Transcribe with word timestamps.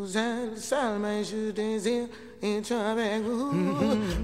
Vous 0.00 0.16
êtes 0.16 0.54
le 0.54 0.56
seul, 0.56 0.98
mais 0.98 1.22
je 1.22 1.50
désire 1.50 2.06
être 2.42 2.72
avec 2.72 3.22
vous. 3.22 3.50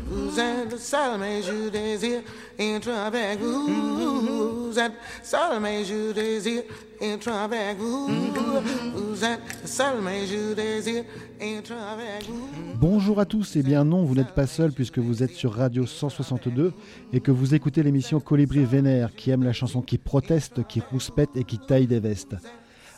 Vous 0.08 0.41
êtes 0.41 0.72
le 0.72 0.79
seul, 0.79 1.21
mais 1.21 1.42
je 1.42 1.68
désire 1.68 2.22
être 2.58 2.88
avec 2.88 3.38
vous. 3.38 4.70
Vous 4.70 4.78
êtes 4.78 4.94
seul, 5.23 5.60
mais 5.60 5.84
je 5.84 6.15
désire 6.15 6.62
être 6.99 7.28
avec 7.28 7.76
vous. 7.76 8.09
Vous 8.09 9.23
êtes 9.23 9.66
seul, 9.66 10.00
mais 10.02 10.27
je 10.27 10.54
désire 10.54 11.04
être 11.39 11.73
avec 11.73 12.27
vous. 12.27 12.49
Bonjour 12.81 13.21
à 13.21 13.27
tous, 13.27 13.57
et 13.57 13.63
bien 13.63 13.85
non, 13.85 14.03
vous 14.03 14.15
n'êtes 14.15 14.35
pas 14.35 14.47
seul 14.47 14.73
puisque 14.73 14.99
vous 14.99 15.23
êtes 15.23 15.33
sur 15.33 15.53
Radio 15.53 15.85
162 15.85 16.73
et 17.13 17.21
que 17.21 17.31
vous 17.31 17.55
écoutez 17.55 17.83
l'émission 17.83 18.19
Colibri 18.19 18.65
Vénère 18.65 19.15
qui 19.15 19.31
aime 19.31 19.43
la 19.43 19.53
chanson 19.53 19.83
qui 19.83 19.99
proteste, 19.99 20.67
qui 20.67 20.81
rouspète 20.81 21.37
et 21.37 21.45
qui 21.45 21.59
taille 21.59 21.87
des 21.87 22.01
vestes. 22.01 22.37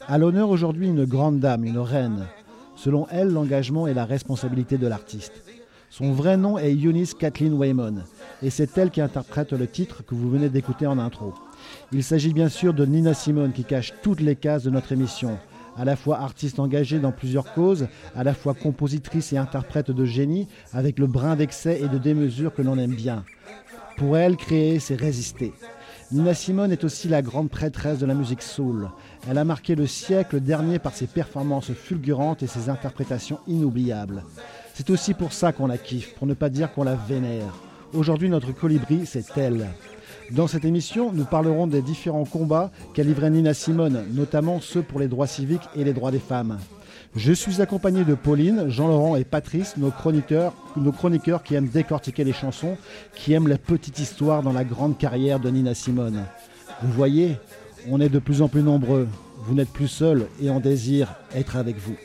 À 0.07 0.17
l'honneur 0.17 0.49
aujourd'hui 0.49 0.87
une 0.87 1.07
grande 1.07 1.41
dame, 1.41 1.65
une 1.65 1.79
reine. 1.79 2.29
Selon 2.79 3.09
elle, 3.11 3.31
l'engagement 3.31 3.89
est 3.89 3.95
la 3.95 4.05
responsabilité 4.05 4.79
de 4.79 4.87
l'artiste. 4.87 5.33
Son 5.91 6.13
vrai 6.13 6.37
nom 6.37 6.59
est 6.59 6.73
Eunice 6.73 7.13
Kathleen 7.13 7.55
Waymon, 7.55 8.05
et 8.41 8.51
c'est 8.51 8.79
elle 8.79 8.91
qui 8.91 9.01
interprète 9.01 9.53
le 9.53 9.67
titre 9.67 10.05
que 10.05 10.15
vous 10.15 10.31
venez 10.31 10.49
d'écouter 10.49 10.87
en 10.87 11.01
intro. 11.01 11.35
Il 11.91 12.05
s'agit 12.05 12.33
bien 12.33 12.49
sûr 12.49 12.75
de 12.75 12.87
Nina 12.87 13.15
Simone 13.15 13.53
qui 13.53 13.65
cache 13.65 13.95
toutes 14.01 14.21
les 14.21 14.37
cases 14.37 14.63
de 14.63 14.71
notre 14.71 14.93
émission. 14.93 15.41
À 15.77 15.85
la 15.85 15.97
fois 15.97 16.21
artiste 16.21 16.61
engagée 16.61 17.01
dans 17.01 17.11
plusieurs 17.11 17.53
causes, 17.53 17.89
à 18.15 18.23
la 18.23 18.33
fois 18.33 18.55
compositrice 18.55 19.33
et 19.33 19.39
interprète 19.39 19.91
de 19.91 20.05
génie, 20.05 20.47
avec 20.73 21.01
le 21.01 21.09
brin 21.09 21.35
d'excès 21.35 21.81
et 21.81 21.89
de 21.89 21.99
démesure 21.99 22.55
que 22.55 22.63
l'on 22.63 22.79
aime 22.79 22.95
bien. 22.95 23.25
Pour 23.97 24.17
elle, 24.17 24.37
créer, 24.37 24.79
c'est 24.79 24.95
résister. 24.95 25.53
Nina 26.11 26.33
Simone 26.33 26.73
est 26.73 26.85
aussi 26.85 27.09
la 27.09 27.23
grande 27.23 27.51
prêtresse 27.51 27.99
de 27.99 28.07
la 28.07 28.15
musique 28.15 28.41
soul. 28.41 28.89
Elle 29.27 29.39
a 29.39 29.45
marqué 29.45 29.75
le 29.75 29.87
siècle 29.87 30.41
dernier 30.41 30.79
par 30.79 30.95
ses 30.95 31.07
performances 31.07 31.73
fulgurantes 31.73 32.43
et 32.43 32.47
ses 32.47 32.69
interprétations 32.69 33.39
inoubliables. 33.47 34.23
C'est 34.75 34.91
aussi 34.91 35.15
pour 35.15 35.33
ça 35.33 35.53
qu'on 35.53 35.67
la 35.67 35.79
kiffe, 35.79 36.15
pour 36.15 36.27
ne 36.27 36.35
pas 36.35 36.51
dire 36.51 36.73
qu'on 36.73 36.85
la 36.85 36.95
vénère. 36.95 37.53
Aujourd'hui, 37.95 38.29
notre 38.29 38.53
colibri, 38.53 39.07
c'est 39.07 39.37
elle. 39.37 39.67
Dans 40.31 40.47
cette 40.47 40.65
émission, 40.67 41.11
nous 41.13 41.25
parlerons 41.25 41.67
des 41.67 41.81
différents 41.81 42.27
combats 42.27 42.71
qu'a 42.93 43.03
livré 43.03 43.31
Nina 43.31 43.55
Simone, 43.55 44.05
notamment 44.13 44.61
ceux 44.61 44.83
pour 44.83 45.01
les 45.01 45.09
droits 45.09 45.27
civiques 45.27 45.69
et 45.75 45.85
les 45.85 45.95
droits 45.95 46.11
des 46.11 46.19
femmes. 46.19 46.59
Je 47.17 47.33
suis 47.33 47.63
accompagné 47.63 48.05
de 48.05 48.15
Pauline, 48.15 48.69
Jean-Laurent 48.69 49.17
et 49.17 49.25
Patrice, 49.25 49.79
nos 49.79 49.91
chroniqueurs, 49.91 50.53
nos 50.77 50.93
chroniqueurs 50.93 51.43
qui 51.43 51.55
aiment 51.55 51.69
décortiquer 51.69 52.23
les 52.23 52.35
chansons, 52.35 52.77
qui 53.15 53.33
aiment 53.33 53.49
la 53.49 53.57
petite 53.57 53.99
histoire 53.99 54.43
dans 54.43 54.53
la 54.53 54.65
grande 54.65 54.99
carrière 54.99 55.41
de 55.41 55.49
Nina 55.49 55.75
Simone. 55.75 56.25
Vous 56.83 56.93
voyez, 56.93 57.39
on 57.91 58.01
est 58.01 58.09
de 58.09 58.19
plus 58.19 58.43
en 58.43 58.49
plus 58.49 58.63
nombreux. 58.63 59.09
Vous 59.45 59.55
n'êtes 59.55 59.71
plus 59.71 59.89
seuls 59.89 60.27
et 60.41 60.51
on 60.51 60.61
désire 60.61 61.15
être 61.35 61.57
avec 61.57 61.77
vous. 61.79 61.95
Vous 61.95 61.97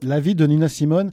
La 0.04 0.20
vie 0.20 0.34
de 0.34 0.48
Nina 0.48 0.68
Simone 0.68 1.12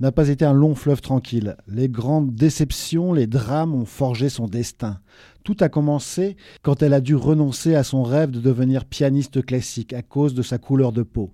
n'a 0.00 0.12
pas 0.12 0.28
été 0.28 0.44
un 0.44 0.52
long 0.52 0.74
fleuve 0.74 1.00
tranquille. 1.00 1.56
Les 1.66 1.88
grandes 1.88 2.34
déceptions, 2.34 3.12
les 3.12 3.26
drames 3.26 3.74
ont 3.74 3.84
forgé 3.84 4.28
son 4.28 4.46
destin. 4.46 5.00
Tout 5.44 5.56
a 5.60 5.68
commencé 5.68 6.36
quand 6.62 6.82
elle 6.82 6.94
a 6.94 7.00
dû 7.00 7.14
renoncer 7.14 7.74
à 7.74 7.82
son 7.82 8.02
rêve 8.02 8.30
de 8.30 8.40
devenir 8.40 8.84
pianiste 8.84 9.44
classique 9.44 9.92
à 9.92 10.02
cause 10.02 10.34
de 10.34 10.42
sa 10.42 10.58
couleur 10.58 10.92
de 10.92 11.02
peau. 11.02 11.32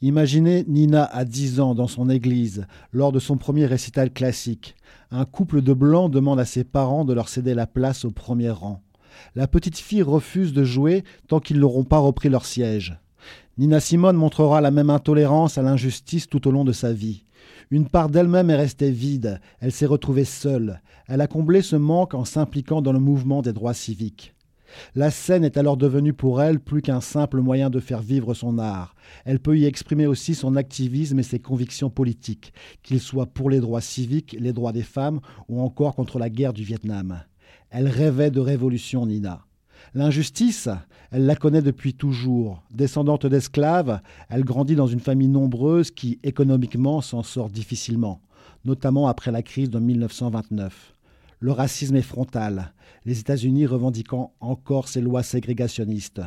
Imaginez 0.00 0.64
Nina 0.68 1.04
à 1.04 1.24
10 1.24 1.60
ans 1.60 1.74
dans 1.74 1.88
son 1.88 2.08
église, 2.08 2.66
lors 2.92 3.12
de 3.12 3.18
son 3.18 3.36
premier 3.36 3.66
récital 3.66 4.12
classique. 4.12 4.76
Un 5.10 5.24
couple 5.24 5.62
de 5.62 5.72
blancs 5.72 6.10
demande 6.10 6.38
à 6.38 6.44
ses 6.44 6.64
parents 6.64 7.04
de 7.04 7.12
leur 7.12 7.28
céder 7.28 7.54
la 7.54 7.66
place 7.66 8.04
au 8.04 8.10
premier 8.10 8.50
rang. 8.50 8.82
La 9.34 9.48
petite 9.48 9.78
fille 9.78 10.02
refuse 10.02 10.52
de 10.52 10.62
jouer 10.62 11.02
tant 11.26 11.40
qu'ils 11.40 11.58
n'auront 11.58 11.84
pas 11.84 11.98
repris 11.98 12.28
leur 12.28 12.44
siège. 12.44 12.98
Nina 13.58 13.80
Simone 13.80 14.16
montrera 14.16 14.60
la 14.60 14.70
même 14.70 14.90
intolérance 14.90 15.58
à 15.58 15.62
l'injustice 15.62 16.28
tout 16.28 16.46
au 16.46 16.50
long 16.50 16.64
de 16.64 16.72
sa 16.72 16.92
vie. 16.92 17.25
Une 17.70 17.88
part 17.88 18.08
d'elle-même 18.08 18.50
est 18.50 18.56
restée 18.56 18.92
vide, 18.92 19.40
elle 19.58 19.72
s'est 19.72 19.86
retrouvée 19.86 20.24
seule. 20.24 20.80
Elle 21.08 21.20
a 21.20 21.26
comblé 21.26 21.62
ce 21.62 21.74
manque 21.74 22.14
en 22.14 22.24
s'impliquant 22.24 22.80
dans 22.80 22.92
le 22.92 23.00
mouvement 23.00 23.42
des 23.42 23.52
droits 23.52 23.74
civiques. 23.74 24.34
La 24.94 25.10
scène 25.10 25.44
est 25.44 25.56
alors 25.56 25.76
devenue 25.76 26.12
pour 26.12 26.42
elle 26.42 26.60
plus 26.60 26.82
qu'un 26.82 27.00
simple 27.00 27.40
moyen 27.40 27.70
de 27.70 27.80
faire 27.80 28.02
vivre 28.02 28.34
son 28.34 28.58
art. 28.58 28.94
Elle 29.24 29.40
peut 29.40 29.58
y 29.58 29.64
exprimer 29.64 30.06
aussi 30.06 30.34
son 30.34 30.54
activisme 30.54 31.18
et 31.18 31.24
ses 31.24 31.38
convictions 31.38 31.90
politiques, 31.90 32.52
qu'ils 32.82 33.00
soient 33.00 33.26
pour 33.26 33.50
les 33.50 33.60
droits 33.60 33.80
civiques, 33.80 34.36
les 34.38 34.52
droits 34.52 34.72
des 34.72 34.82
femmes 34.82 35.20
ou 35.48 35.60
encore 35.60 35.94
contre 35.94 36.18
la 36.18 36.30
guerre 36.30 36.52
du 36.52 36.62
Vietnam. 36.62 37.22
Elle 37.70 37.88
rêvait 37.88 38.30
de 38.30 38.40
révolution, 38.40 39.06
Nina. 39.06 39.45
L'injustice, 39.96 40.68
elle 41.10 41.24
la 41.24 41.36
connaît 41.36 41.62
depuis 41.62 41.94
toujours. 41.94 42.62
Descendante 42.70 43.24
d'esclaves, 43.24 44.02
elle 44.28 44.44
grandit 44.44 44.76
dans 44.76 44.86
une 44.86 45.00
famille 45.00 45.26
nombreuse 45.26 45.90
qui, 45.90 46.18
économiquement, 46.22 47.00
s'en 47.00 47.22
sort 47.22 47.48
difficilement, 47.48 48.20
notamment 48.66 49.08
après 49.08 49.32
la 49.32 49.40
crise 49.40 49.70
de 49.70 49.78
1929. 49.78 50.92
Le 51.40 51.50
racisme 51.50 51.96
est 51.96 52.02
frontal, 52.02 52.74
les 53.06 53.20
États-Unis 53.20 53.64
revendiquant 53.64 54.34
encore 54.40 54.88
ces 54.88 55.00
lois 55.00 55.22
ségrégationnistes. 55.22 56.20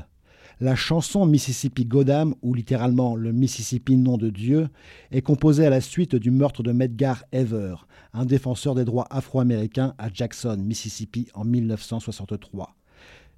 La 0.59 0.75
chanson 0.75 1.28
Mississippi 1.28 1.86
Goddam, 1.86 2.34
ou 2.41 2.56
littéralement 2.56 3.16
le 3.16 3.31
Mississippi 3.31 3.97
nom 3.97 4.18
de 4.18 4.31
Dieu, 4.31 4.69
est 5.12 5.22
composée 5.22 5.68
à 5.68 5.69
la 5.69 5.81
suite 5.81 6.16
du 6.16 6.31
meurtre 6.31 6.63
de 6.63 6.72
Medgar 6.72 7.24
Evers, 7.31 7.86
un 8.13 8.25
défenseur 8.25 8.74
des 8.74 8.84
droits 8.84 9.06
afro-américains 9.12 9.94
à 10.00 10.09
Jackson, 10.12 10.57
Mississippi, 10.57 11.28
en 11.36 11.46
1963. 11.46 12.74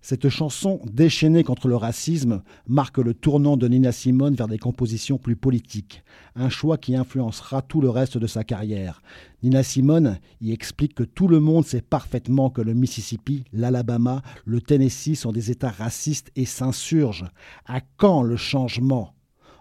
Cette 0.03 0.29
chanson, 0.29 0.81
déchaînée 0.91 1.43
contre 1.43 1.67
le 1.67 1.75
racisme, 1.75 2.41
marque 2.67 2.97
le 2.97 3.13
tournant 3.13 3.55
de 3.55 3.67
Nina 3.67 3.91
Simone 3.91 4.33
vers 4.33 4.47
des 4.47 4.57
compositions 4.57 5.19
plus 5.19 5.35
politiques, 5.35 6.03
un 6.35 6.49
choix 6.49 6.79
qui 6.79 6.95
influencera 6.95 7.61
tout 7.61 7.81
le 7.81 7.89
reste 7.89 8.17
de 8.17 8.25
sa 8.25 8.43
carrière. 8.43 9.03
Nina 9.43 9.61
Simone 9.61 10.17
y 10.41 10.53
explique 10.53 10.95
que 10.95 11.03
tout 11.03 11.27
le 11.27 11.39
monde 11.39 11.65
sait 11.65 11.81
parfaitement 11.81 12.49
que 12.49 12.61
le 12.61 12.73
Mississippi, 12.73 13.43
l'Alabama, 13.53 14.23
le 14.45 14.59
Tennessee 14.59 15.15
sont 15.15 15.31
des 15.31 15.51
États 15.51 15.69
racistes 15.69 16.31
et 16.35 16.45
s'insurgent. 16.45 17.29
À 17.67 17.79
quand 17.97 18.23
le 18.23 18.37
changement? 18.37 19.13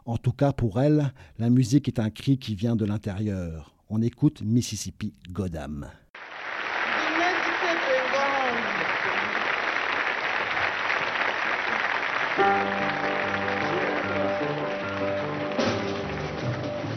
En 0.06 0.16
tout 0.16 0.32
cas 0.32 0.54
pour 0.54 0.80
elle, 0.80 1.12
la 1.38 1.50
musique 1.50 1.86
est 1.86 1.98
un 1.98 2.08
cri 2.08 2.38
qui 2.38 2.54
vient 2.54 2.76
de 2.76 2.86
l'intérieur. 2.86 3.74
On 3.90 4.00
écoute 4.00 4.42
Mississippi 4.42 5.12
Goddam. 5.30 5.86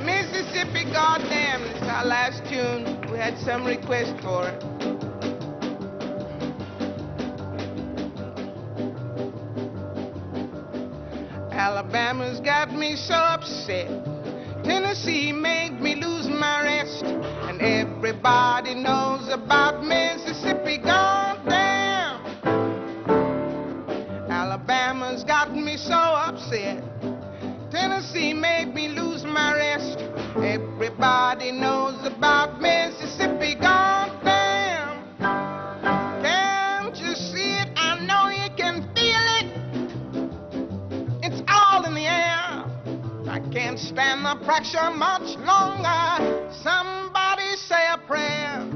Mississippi, 0.03 0.85
goddamn, 0.91 1.61
it's 1.63 1.81
our 1.83 2.05
last 2.05 2.43
tune. 2.49 3.11
We 3.11 3.17
had 3.17 3.37
some 3.39 3.65
requests 3.65 4.19
for 4.21 4.47
it. 4.49 4.63
Alabama's 11.51 12.39
got 12.39 12.73
me 12.73 12.95
so 12.95 13.13
upset. 13.13 13.87
Tennessee 14.63 15.31
made 15.31 15.79
me 15.79 15.95
lose 15.95 16.27
my 16.27 16.61
rest. 16.63 17.03
And 17.03 17.61
everybody 17.61 18.75
knows 18.75 19.29
about 19.29 19.83
Mississippi, 19.83 20.52
the 44.33 44.45
pressure 44.45 44.89
much 44.91 45.37
longer. 45.39 46.49
Somebody 46.63 47.55
say 47.55 47.85
a 47.91 47.97
prayer. 47.97 48.67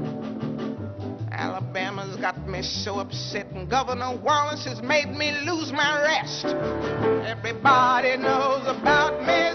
Alabama's 1.32 2.16
got 2.16 2.48
me 2.48 2.62
so 2.62 2.98
upset, 2.98 3.46
and 3.52 3.68
Governor 3.68 4.16
Wallace 4.22 4.64
has 4.66 4.82
made 4.82 5.10
me 5.10 5.32
lose 5.46 5.72
my 5.72 6.02
rest. 6.02 6.46
Everybody 7.26 8.16
knows 8.16 8.66
about 8.66 9.20
Mississippi, 9.20 9.47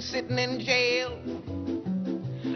sitting 0.00 0.38
in 0.38 0.60
jail. 0.60 1.18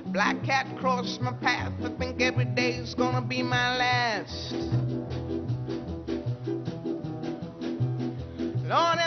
black 0.06 0.42
cat 0.44 0.66
crossed 0.78 1.20
my 1.20 1.32
path. 1.32 1.72
I 1.84 1.88
think 1.98 2.20
every 2.20 2.44
day's 2.44 2.94
gonna 2.94 3.20
be 3.20 3.42
my 3.42 3.76
last. 3.76 4.54
Lord 8.64 8.98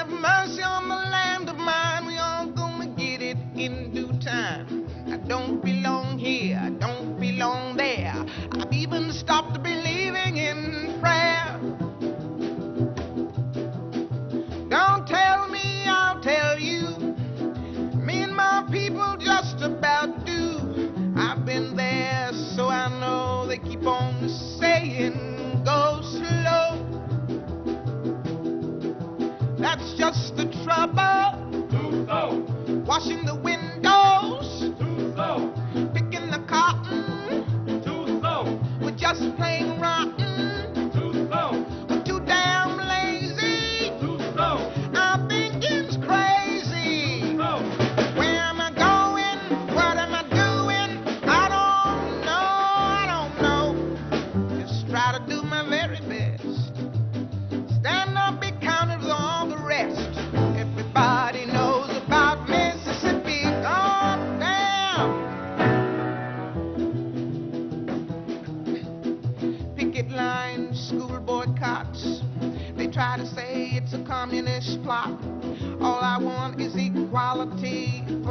complain. 39.38 39.67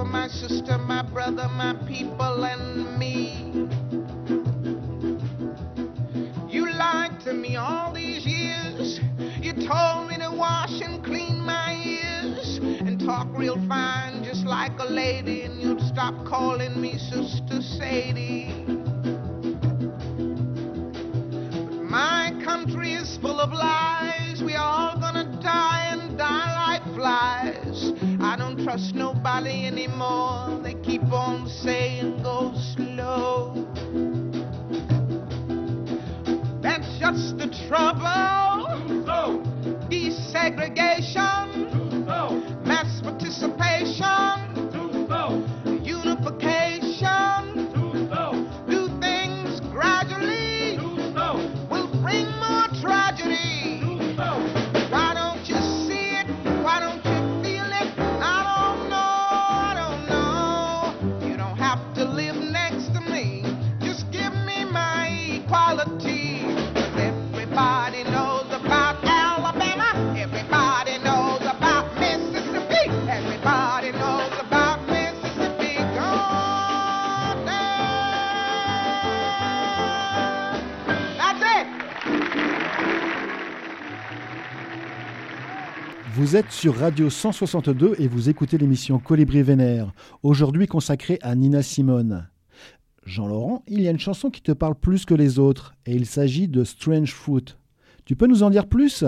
My 0.06 0.28
sister, 0.28 0.78
my 0.78 1.02
brother, 1.02 1.48
my 1.48 1.74
people, 1.86 2.44
and 2.44 2.98
me. 2.98 3.42
You 6.48 6.70
lied 6.72 7.20
to 7.24 7.32
me 7.32 7.56
all 7.56 7.92
these 7.92 8.24
years. 8.24 9.00
You 9.42 9.52
told 9.52 10.08
me 10.08 10.16
to 10.18 10.30
wash 10.32 10.80
and 10.80 11.04
clean 11.04 11.40
my 11.40 11.74
ears 11.84 12.58
and 12.58 13.00
talk 13.00 13.28
real 13.36 13.56
fine, 13.68 14.22
just 14.24 14.44
like 14.44 14.78
a 14.78 14.84
lady, 14.84 15.42
and 15.42 15.60
you'd 15.60 15.80
stop 15.80 16.14
calling 16.26 16.80
me 16.80 16.98
Sister 16.98 17.60
Sadie. 17.60 18.64
But 21.68 21.82
my 21.82 22.32
country 22.44 22.92
is 22.92 23.18
full 23.18 23.40
of 23.40 23.52
lies. 23.52 24.42
We 24.42 24.54
are 24.54 24.92
all 24.92 25.00
gonna 25.00 25.40
die 25.42 25.88
and 25.92 26.16
die 26.16 26.54
like 26.68 26.84
flies. 26.94 27.92
I 28.20 28.36
don't 28.36 28.62
trust 28.64 28.94
nobody 29.26 29.66
anymore. 29.66 30.60
They 30.62 30.74
keep 30.74 31.02
on 31.12 31.48
saying 31.48 32.22
go 32.22 32.52
slow. 32.74 33.66
That's 36.62 36.86
just 37.00 37.36
the 37.36 37.48
trouble. 37.66 38.04
Desegregation, 39.90 41.35
Vous 86.16 86.34
êtes 86.34 86.50
sur 86.50 86.74
Radio 86.78 87.10
162 87.10 87.96
et 87.98 88.08
vous 88.08 88.30
écoutez 88.30 88.56
l'émission 88.56 88.98
Colibri 88.98 89.42
Vénère, 89.42 89.92
aujourd'hui 90.22 90.66
consacrée 90.66 91.18
à 91.20 91.34
Nina 91.34 91.62
Simone. 91.62 92.26
Jean-Laurent, 93.04 93.62
il 93.68 93.82
y 93.82 93.86
a 93.86 93.90
une 93.90 93.98
chanson 93.98 94.30
qui 94.30 94.40
te 94.40 94.52
parle 94.52 94.76
plus 94.76 95.04
que 95.04 95.12
les 95.12 95.38
autres, 95.38 95.74
et 95.84 95.94
il 95.94 96.06
s'agit 96.06 96.48
de 96.48 96.64
Strange 96.64 97.12
Fruit. 97.12 97.54
Tu 98.06 98.16
peux 98.16 98.26
nous 98.26 98.42
en 98.42 98.48
dire 98.48 98.66
plus? 98.66 99.04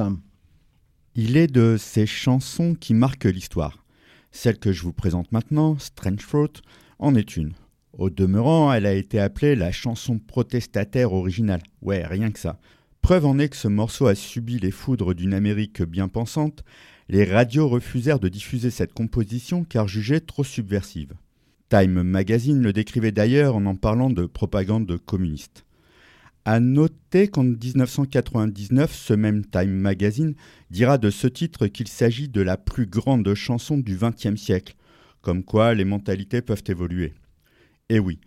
Il 1.15 1.39
est 1.39 1.47
de 1.47 1.77
ces 1.79 2.05
chansons 2.05 2.75
qui 2.79 2.93
marquent 2.93 3.25
l'histoire. 3.25 3.87
Celle 4.31 4.59
que 4.59 4.73
je 4.73 4.83
vous 4.83 4.93
présente 4.93 5.33
maintenant, 5.33 5.79
Strange 5.79 6.21
Fruit, 6.21 6.61
en 6.99 7.15
est 7.15 7.39
une. 7.39 7.55
Au 7.95 8.11
demeurant, 8.11 8.71
elle 8.71 8.85
a 8.85 8.93
été 8.93 9.19
appelée 9.19 9.57
la 9.57 9.73
chanson 9.73 10.19
protestataire 10.19 11.15
originale. 11.15 11.63
Ouais, 11.81 12.05
rien 12.05 12.31
que 12.31 12.39
ça. 12.39 12.59
Preuve 13.01 13.25
en 13.25 13.39
est 13.39 13.49
que 13.49 13.57
ce 13.57 13.69
morceau 13.69 14.09
a 14.09 14.15
subi 14.15 14.59
les 14.59 14.73
foudres 14.73 15.15
d'une 15.15 15.33
Amérique 15.33 15.83
bien 15.83 16.09
pensante. 16.09 16.65
Les 17.11 17.25
radios 17.25 17.69
refusèrent 17.69 18.21
de 18.21 18.29
diffuser 18.29 18.71
cette 18.71 18.93
composition 18.93 19.65
car 19.65 19.89
jugée 19.89 20.21
trop 20.21 20.45
subversive. 20.45 21.15
Time 21.71 22.03
Magazine 22.03 22.63
le 22.63 22.73
décrivait 22.73 23.13
d'ailleurs 23.13 23.57
en 23.57 23.65
en 23.67 23.77
parlant 23.77 24.11
de 24.11 24.27
propagande 24.27 24.99
communiste. 24.99 25.65
À 26.45 26.61
noter 26.61 27.29
qu'en 27.29 27.45
1999, 27.45 28.95
ce 28.95 29.15
même 29.15 29.45
Time 29.45 29.71
Magazine 29.71 30.35
dira 30.71 30.97
de 30.97 31.11
ce 31.11 31.27
titre 31.27 31.67
qu'il 31.67 31.89
s'agit 31.89 32.29
de 32.29 32.41
la 32.41 32.57
plus 32.57 32.87
grande 32.87 33.35
chanson 33.35 33.79
du 33.79 33.97
XXe 33.97 34.41
siècle, 34.41 34.75
comme 35.21 35.45
quoi 35.45 35.75
les 35.75 35.85
mentalités 35.85 36.41
peuvent 36.41 36.65
évoluer. 36.69 37.13
Et 37.91 37.99
oui, 37.99 38.19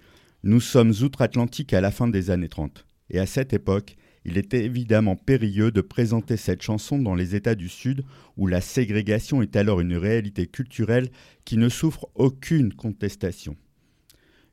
nous 0.43 0.59
sommes 0.59 0.93
outre-Atlantique 1.01 1.73
à 1.73 1.81
la 1.81 1.91
fin 1.91 2.07
des 2.07 2.29
années 2.29 2.50
30, 2.50 2.85
et 3.09 3.19
à 3.19 3.25
cette 3.25 3.53
époque, 3.53 3.95
il 4.23 4.37
était 4.37 4.63
évidemment 4.63 5.15
périlleux 5.15 5.71
de 5.71 5.81
présenter 5.81 6.37
cette 6.37 6.61
chanson 6.61 6.99
dans 6.99 7.15
les 7.15 7.35
États 7.35 7.55
du 7.55 7.69
Sud, 7.69 8.03
où 8.37 8.47
la 8.47 8.61
ségrégation 8.61 9.41
est 9.41 9.55
alors 9.55 9.81
une 9.81 9.95
réalité 9.95 10.45
culturelle 10.45 11.09
qui 11.43 11.57
ne 11.57 11.69
souffre 11.69 12.07
aucune 12.15 12.73
contestation. 12.73 13.55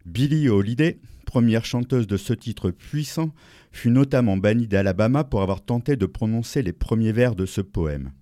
Billie 0.07 0.49
Holiday, 0.49 1.01
première 1.27 1.67
chanteuse 1.67 2.07
de 2.07 2.17
ce 2.17 2.33
titre 2.33 2.71
puissant, 2.71 3.35
fut 3.73 3.91
notamment 3.91 4.39
bannie 4.39 4.69
d'Alabama 4.69 5.25
pour 5.25 5.43
avoir 5.43 5.63
tenté 5.63 5.97
de 5.97 6.07
prononcer 6.07 6.63
les 6.63 6.73
premiers 6.73 7.13
vers 7.13 7.35
de 7.35 7.45
ce 7.45 7.61
poème. 7.61 8.13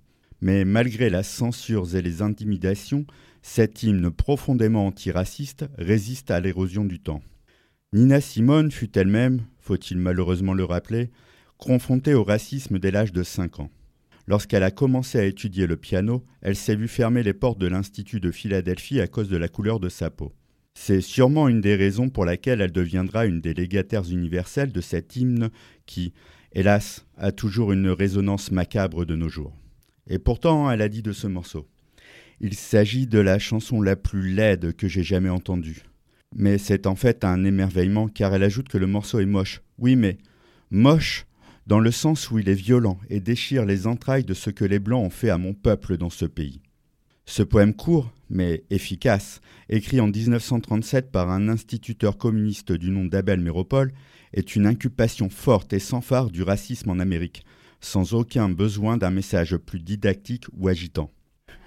Mais 0.40 0.64
malgré 0.64 1.10
la 1.10 1.22
censure 1.22 1.94
et 1.94 2.02
les 2.02 2.22
intimidations, 2.22 3.06
cet 3.42 3.84
hymne 3.84 4.10
profondément 4.10 4.86
antiraciste 4.86 5.66
résiste 5.78 6.32
à 6.32 6.40
l'érosion 6.40 6.84
du 6.84 6.98
temps. 6.98 7.22
Nina 7.92 8.20
Simone 8.20 8.72
fut 8.72 8.98
elle-même, 8.98 9.42
faut-il 9.60 9.98
malheureusement 9.98 10.52
le 10.52 10.64
rappeler, 10.64 11.10
confrontée 11.58 12.14
au 12.14 12.24
racisme 12.24 12.78
dès 12.78 12.90
l'âge 12.90 13.12
de 13.12 13.22
5 13.22 13.60
ans. 13.60 13.70
Lorsqu'elle 14.28 14.64
a 14.64 14.70
commencé 14.70 15.18
à 15.18 15.24
étudier 15.24 15.66
le 15.66 15.76
piano, 15.76 16.24
elle 16.42 16.56
s'est 16.56 16.74
vue 16.74 16.88
fermer 16.88 17.22
les 17.22 17.32
portes 17.32 17.58
de 17.58 17.68
l'Institut 17.68 18.18
de 18.18 18.32
Philadelphie 18.32 19.00
à 19.00 19.06
cause 19.06 19.28
de 19.28 19.36
la 19.36 19.48
couleur 19.48 19.78
de 19.78 19.88
sa 19.88 20.10
peau. 20.10 20.32
C'est 20.74 21.00
sûrement 21.00 21.48
une 21.48 21.60
des 21.60 21.76
raisons 21.76 22.10
pour 22.10 22.24
laquelle 22.24 22.60
elle 22.60 22.72
deviendra 22.72 23.26
une 23.26 23.40
des 23.40 23.54
légataires 23.54 24.10
universelles 24.10 24.72
de 24.72 24.80
cet 24.80 25.16
hymne 25.16 25.50
qui, 25.86 26.12
hélas, 26.52 27.06
a 27.16 27.32
toujours 27.32 27.72
une 27.72 27.88
résonance 27.88 28.50
macabre 28.50 29.06
de 29.06 29.16
nos 29.16 29.28
jours. 29.28 29.56
Et 30.08 30.18
pourtant, 30.18 30.70
elle 30.70 30.82
a 30.82 30.88
dit 30.88 31.02
de 31.02 31.12
ce 31.12 31.26
morceau. 31.26 31.66
Il 32.40 32.54
s'agit 32.54 33.06
de 33.06 33.18
la 33.18 33.38
chanson 33.38 33.80
la 33.80 33.96
plus 33.96 34.34
laide 34.34 34.74
que 34.74 34.88
j'ai 34.88 35.02
jamais 35.02 35.30
entendue. 35.30 35.82
Mais 36.34 36.58
c'est 36.58 36.86
en 36.86 36.96
fait 36.96 37.24
un 37.24 37.44
émerveillement 37.44 38.08
car 38.08 38.34
elle 38.34 38.42
ajoute 38.42 38.68
que 38.68 38.78
le 38.78 38.86
morceau 38.86 39.20
est 39.20 39.26
moche. 39.26 39.62
Oui, 39.78 39.96
mais 39.96 40.18
moche 40.70 41.25
dans 41.66 41.80
le 41.80 41.90
sens 41.90 42.30
où 42.30 42.38
il 42.38 42.48
est 42.48 42.54
violent 42.54 42.98
et 43.10 43.20
déchire 43.20 43.64
les 43.64 43.86
entrailles 43.86 44.24
de 44.24 44.34
ce 44.34 44.50
que 44.50 44.64
les 44.64 44.78
Blancs 44.78 45.04
ont 45.04 45.10
fait 45.10 45.30
à 45.30 45.38
mon 45.38 45.54
peuple 45.54 45.96
dans 45.96 46.10
ce 46.10 46.24
pays. 46.24 46.60
Ce 47.24 47.42
poème 47.42 47.74
court, 47.74 48.12
mais 48.30 48.64
efficace, 48.70 49.40
écrit 49.68 50.00
en 50.00 50.06
1937 50.06 51.10
par 51.10 51.30
un 51.30 51.48
instituteur 51.48 52.18
communiste 52.18 52.72
du 52.72 52.90
nom 52.90 53.04
d'Abel 53.04 53.40
Méropole, 53.40 53.92
est 54.32 54.54
une 54.54 54.66
incubation 54.66 55.28
forte 55.28 55.72
et 55.72 55.80
sans 55.80 56.00
phare 56.00 56.30
du 56.30 56.42
racisme 56.42 56.90
en 56.90 57.00
Amérique, 57.00 57.44
sans 57.80 58.14
aucun 58.14 58.48
besoin 58.48 58.96
d'un 58.96 59.10
message 59.10 59.56
plus 59.56 59.80
didactique 59.80 60.44
ou 60.56 60.68
agitant. 60.68 61.10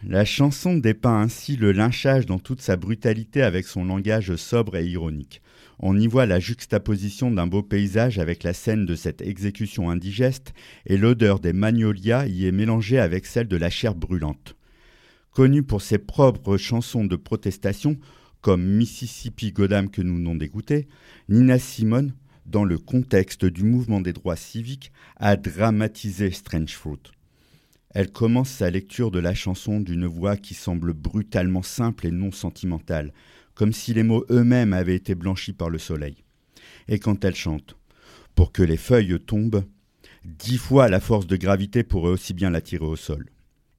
La 0.08 0.24
chanson 0.24 0.78
dépeint 0.78 1.20
ainsi 1.20 1.58
le 1.58 1.74
lynchage 1.74 2.26
dans 2.26 2.40
toute 2.40 2.62
sa 2.62 2.78
brutalité 2.78 3.42
avec 3.42 3.66
son 3.66 3.84
langage 3.84 4.34
sobre 4.38 4.78
et 4.78 4.88
ironique. 4.88 5.42
On 5.78 5.98
y 6.00 6.08
voit 6.08 6.26
la 6.26 6.40
juxtaposition 6.40 7.32
d'un 7.32 7.48
beau 7.48 7.64
paysage 7.64 8.18
avec 8.18 8.44
la 8.44 8.54
scène 8.54 8.86
de 8.86 8.96
cette 8.96 9.22
exécution 9.22 9.90
indigeste, 9.90 10.54
et 10.86 10.96
l'odeur 10.96 11.42
des 11.42 11.52
magnolias 11.52 12.28
y 12.28 12.46
est 12.46 12.54
mélangée 12.54 12.98
avec 12.98 13.26
celle 13.26 13.50
de 13.50 13.58
la 13.58 13.70
chair 13.70 13.94
brûlante. 13.94 14.56
Connue 15.32 15.64
pour 15.64 15.82
ses 15.82 15.98
propres 15.98 16.56
chansons 16.56 17.04
de 17.04 17.18
protestation, 17.18 17.98
comme 18.40 18.64
Mississippi 18.64 19.52
Goddam 19.52 19.90
que 19.90 20.02
nous 20.02 20.20
n'ont 20.20 20.36
dégoûté, 20.36 20.88
Nina 21.28 21.60
Simone, 21.60 22.14
dans 22.46 22.64
le 22.64 22.78
contexte 22.78 23.44
du 23.44 23.64
mouvement 23.64 24.00
des 24.00 24.14
droits 24.14 24.38
civiques, 24.38 24.94
a 25.18 25.36
dramatisé 25.36 26.32
Strange 26.32 26.74
Fruit. 26.74 27.12
Elle 27.92 28.12
commence 28.12 28.50
sa 28.50 28.70
lecture 28.70 29.10
de 29.10 29.20
la 29.20 29.34
chanson 29.34 29.80
d'une 29.80 30.06
voix 30.06 30.38
qui 30.38 30.54
semble 30.54 30.94
brutalement 30.94 31.64
simple 31.64 32.06
et 32.06 32.12
non 32.12 32.32
sentimentale, 32.32 33.14
comme 33.56 33.74
si 33.74 33.94
les 33.94 34.04
mots 34.04 34.26
eux-mêmes 34.30 34.74
avaient 34.74 34.96
été 34.96 35.16
blanchis 35.16 35.54
par 35.54 35.70
le 35.70 35.80
soleil. 35.80 36.24
Et 36.88 37.00
quand 37.00 37.26
elle 37.26 37.36
chante 37.36 37.78
Pour 38.36 38.52
que 38.52 38.62
les 38.62 38.78
feuilles 38.78 39.20
tombent, 39.20 39.64
dix 40.24 40.58
fois 40.58 40.88
la 40.88 41.00
force 41.00 41.26
de 41.26 41.36
gravité 41.36 41.84
pourrait 41.84 42.12
aussi 42.12 42.34
bien 42.34 42.52
la 42.52 42.62
tirer 42.62 42.86
au 42.86 42.96
sol. 42.96 43.30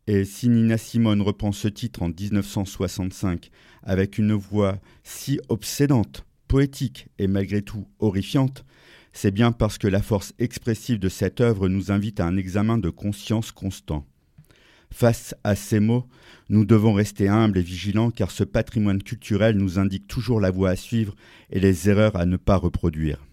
Et 0.08 0.24
si 0.24 0.48
Nina 0.48 0.76
Simone 0.76 1.22
reprend 1.22 1.52
ce 1.52 1.68
titre 1.68 2.02
en 2.02 2.08
1965 2.08 3.50
avec 3.84 4.18
une 4.18 4.32
voix 4.32 4.80
si 5.04 5.38
obsédante, 5.48 6.26
poétique 6.48 7.06
et 7.18 7.28
malgré 7.28 7.62
tout 7.62 7.86
horrifiante, 8.00 8.64
c'est 9.12 9.30
bien 9.30 9.52
parce 9.52 9.78
que 9.78 9.88
la 9.88 10.02
force 10.02 10.32
expressive 10.38 10.98
de 10.98 11.08
cette 11.08 11.40
œuvre 11.40 11.68
nous 11.68 11.90
invite 11.90 12.20
à 12.20 12.26
un 12.26 12.36
examen 12.36 12.78
de 12.78 12.90
conscience 12.90 13.52
constant. 13.52 14.06
Face 14.92 15.34
à 15.44 15.54
ces 15.54 15.80
mots, 15.80 16.06
nous 16.48 16.64
devons 16.64 16.92
rester 16.92 17.28
humbles 17.28 17.58
et 17.58 17.62
vigilants 17.62 18.10
car 18.10 18.30
ce 18.30 18.44
patrimoine 18.44 19.02
culturel 19.02 19.56
nous 19.56 19.78
indique 19.78 20.08
toujours 20.08 20.40
la 20.40 20.50
voie 20.50 20.70
à 20.70 20.76
suivre 20.76 21.14
et 21.50 21.60
les 21.60 21.88
erreurs 21.88 22.16
à 22.16 22.26
ne 22.26 22.36
pas 22.36 22.56
reproduire. 22.56 23.24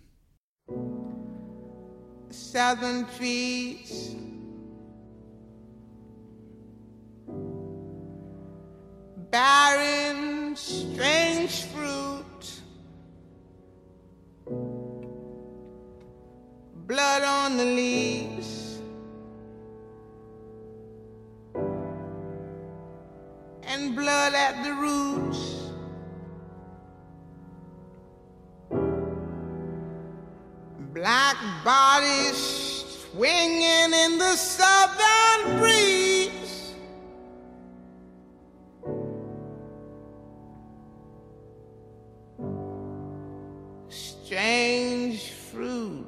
Barren, 9.31 10.55
strange 10.55 11.65
fruit, 11.73 12.23
blood 16.87 17.23
on 17.23 17.57
the 17.57 17.65
leaves. 17.65 18.57
and 23.77 23.95
blood 23.95 24.33
at 24.33 24.63
the 24.63 24.73
roots. 24.73 25.55
Black 30.93 31.37
bodies 31.63 32.37
swinging 33.11 33.93
in 33.93 34.17
the 34.17 34.35
southern 34.35 35.59
breeze. 35.59 36.73
Strange 43.89 45.31
fruit 45.31 46.06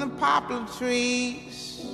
the 0.00 0.06
poplar 0.16 0.66
trees. 0.78 1.86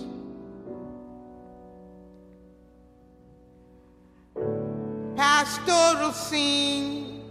pastoral 5.17 6.13
scene 6.13 7.23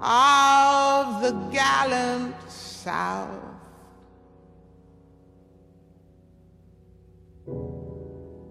of 0.00 1.22
the 1.22 1.32
gallant 1.50 2.36
South. 2.48 3.30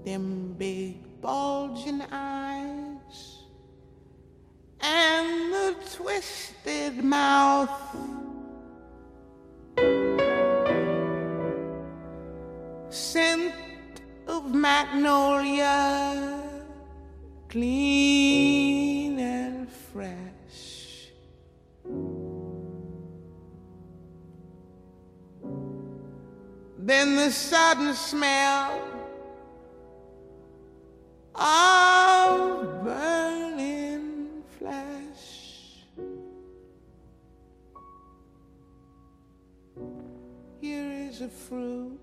Them 0.04 0.56
big 0.58 1.22
bulging 1.22 2.02
eyes 2.12 3.44
and 4.82 5.54
the 5.54 5.76
twisted 5.96 7.02
mouth. 7.02 8.23
Magnolia 14.50 16.42
clean 17.54 19.20
and 19.20 19.70
fresh. 19.70 21.10
Then 26.80 27.16
the 27.16 27.30
sudden 27.30 27.94
smell 27.94 28.82
of 31.36 32.84
burning 32.84 34.44
flesh. 34.58 35.86
Here 40.60 41.08
is 41.08 41.22
a 41.22 41.30
fruit. 41.30 42.03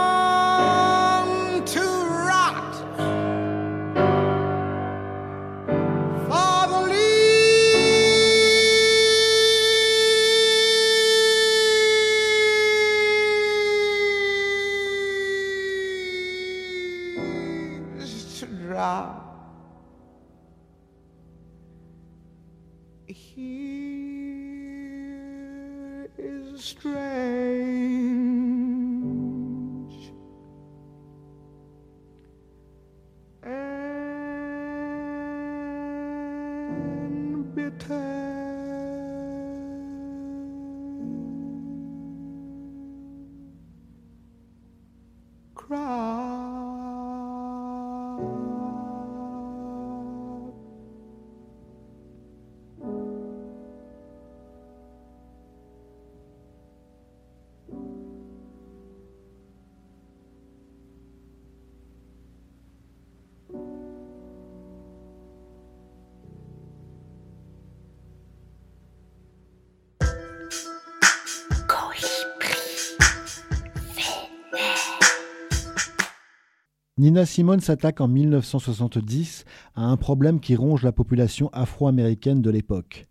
Nina 77.01 77.25
Simone 77.25 77.61
s'attaque 77.61 77.99
en 77.99 78.07
1970 78.07 79.45
à 79.73 79.85
un 79.85 79.97
problème 79.97 80.39
qui 80.39 80.55
ronge 80.55 80.83
la 80.83 80.91
population 80.91 81.49
afro-américaine 81.51 82.43
de 82.43 82.51
l'époque. 82.51 83.07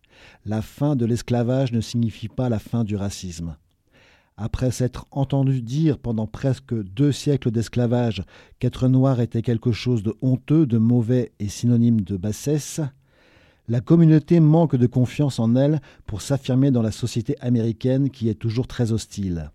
La 0.46 0.62
fin 0.62 0.94
de 0.94 1.04
l'esclavage 1.04 1.72
ne 1.72 1.80
signifie 1.80 2.28
pas 2.28 2.48
la 2.48 2.60
fin 2.60 2.84
du 2.84 2.94
racisme. 2.94 3.56
Après 4.36 4.70
s'être 4.70 5.06
entendu 5.10 5.60
dire 5.60 5.98
pendant 5.98 6.28
presque 6.28 6.72
deux 6.72 7.10
siècles 7.10 7.50
d'esclavage 7.50 8.22
qu'être 8.60 8.86
noir 8.86 9.20
était 9.20 9.42
quelque 9.42 9.72
chose 9.72 10.04
de 10.04 10.14
honteux, 10.22 10.66
de 10.66 10.78
mauvais 10.78 11.32
et 11.40 11.48
synonyme 11.48 12.02
de 12.02 12.16
bassesse, 12.16 12.80
la 13.66 13.80
communauté 13.80 14.38
manque 14.38 14.76
de 14.76 14.86
confiance 14.86 15.40
en 15.40 15.56
elle 15.56 15.80
pour 16.06 16.22
s'affirmer 16.22 16.70
dans 16.70 16.82
la 16.82 16.92
société 16.92 17.34
américaine 17.40 18.10
qui 18.10 18.28
est 18.28 18.34
toujours 18.38 18.68
très 18.68 18.92
hostile. 18.92 19.50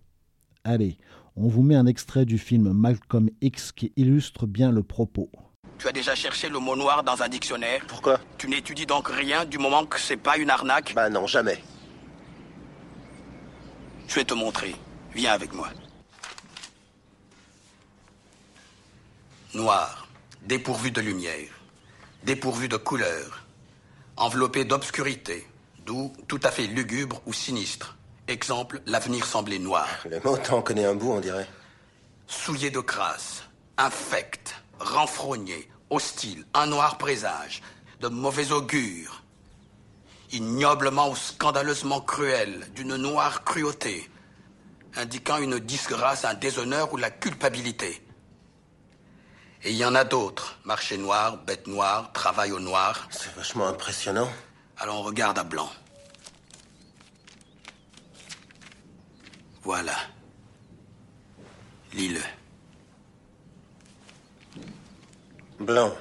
Allez, 0.62 0.98
on 1.36 1.48
vous 1.48 1.62
met 1.62 1.74
un 1.74 1.86
extrait 1.86 2.24
du 2.24 2.38
film 2.38 2.72
Malcolm 2.72 3.28
X 3.40 3.72
qui 3.72 3.92
illustre 3.96 4.46
bien 4.46 4.72
le 4.72 4.82
propos. 4.82 5.30
Tu 5.78 5.86
as 5.86 5.92
déjà 5.92 6.14
cherché 6.14 6.48
le 6.48 6.58
mot 6.58 6.74
noir 6.74 7.04
dans 7.04 7.22
un 7.22 7.28
dictionnaire 7.28 7.84
Pourquoi? 7.86 8.18
Tu 8.38 8.48
n'étudies 8.48 8.86
donc 8.86 9.08
rien 9.08 9.44
du 9.44 9.58
moment 9.58 9.84
que 9.84 10.00
c'est 10.00 10.16
pas 10.16 10.38
une 10.38 10.48
arnaque? 10.48 10.94
Bah 10.94 11.10
non, 11.10 11.26
jamais. 11.26 11.62
Je 14.08 14.14
vais 14.14 14.24
te 14.24 14.32
montrer. 14.32 14.74
Viens 15.14 15.32
avec 15.32 15.52
moi. 15.52 15.68
Noir, 19.54 20.08
dépourvu 20.42 20.90
de 20.90 21.00
lumière, 21.00 21.48
dépourvu 22.24 22.68
de 22.68 22.76
couleur, 22.76 23.46
enveloppé 24.16 24.64
d'obscurité, 24.64 25.46
d'où 25.84 26.12
tout 26.28 26.40
à 26.42 26.50
fait 26.50 26.66
lugubre 26.66 27.22
ou 27.26 27.32
sinistre. 27.32 27.95
Exemple, 28.28 28.80
l'avenir 28.86 29.24
semblait 29.24 29.58
noir. 29.58 29.88
Le 30.08 30.20
mot 30.20 30.36
t'en 30.36 30.62
connaît 30.62 30.84
un 30.84 30.94
bout, 30.94 31.12
on 31.12 31.20
dirait. 31.20 31.48
Souillé 32.26 32.70
de 32.70 32.80
crasse, 32.80 33.44
infect, 33.78 34.54
renfrogné, 34.80 35.68
hostile, 35.90 36.44
un 36.54 36.66
noir 36.66 36.98
présage, 36.98 37.62
de 38.00 38.08
mauvais 38.08 38.50
augure, 38.50 39.22
ignoblement 40.32 41.10
ou 41.10 41.16
scandaleusement 41.16 42.00
cruel, 42.00 42.66
d'une 42.74 42.96
noire 42.96 43.44
cruauté, 43.44 44.10
indiquant 44.96 45.38
une 45.38 45.58
disgrâce, 45.60 46.24
un 46.24 46.34
déshonneur 46.34 46.92
ou 46.92 46.96
la 46.96 47.10
culpabilité. 47.10 48.02
Et 49.62 49.70
il 49.70 49.76
y 49.76 49.84
en 49.84 49.94
a 49.94 50.04
d'autres, 50.04 50.58
marché 50.64 50.98
noir, 50.98 51.38
bête 51.38 51.66
noire, 51.66 52.12
travail 52.12 52.52
au 52.52 52.60
noir. 52.60 53.08
C'est 53.10 53.34
vachement 53.34 53.66
impressionnant. 53.66 54.28
Alors 54.78 55.00
on 55.00 55.02
regarde 55.02 55.38
à 55.38 55.44
blanc. 55.44 55.70
Voilà. 59.66 59.96
Lis-le. 61.92 62.20
Blanc. 65.58 65.92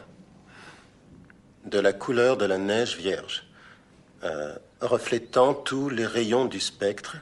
De 1.64 1.80
la 1.80 1.92
couleur 1.92 2.38
de 2.38 2.46
la 2.46 2.60
neige 2.60 2.96
vierge. 2.96 3.48
Euh, 4.24 4.56
reflétant 4.82 5.56
tous 5.56 5.90
les 5.90 6.06
rayons 6.06 6.46
du 6.46 6.60
spectre. 6.60 7.18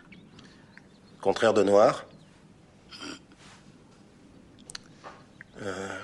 Contraire 1.22 1.54
de 1.54 1.64
noir. 1.64 2.04
Euh, 5.62 6.00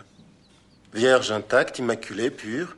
vierge 0.93 1.34
intacte, 1.34 1.79
immaculée, 1.79 2.31
pure. 2.31 2.77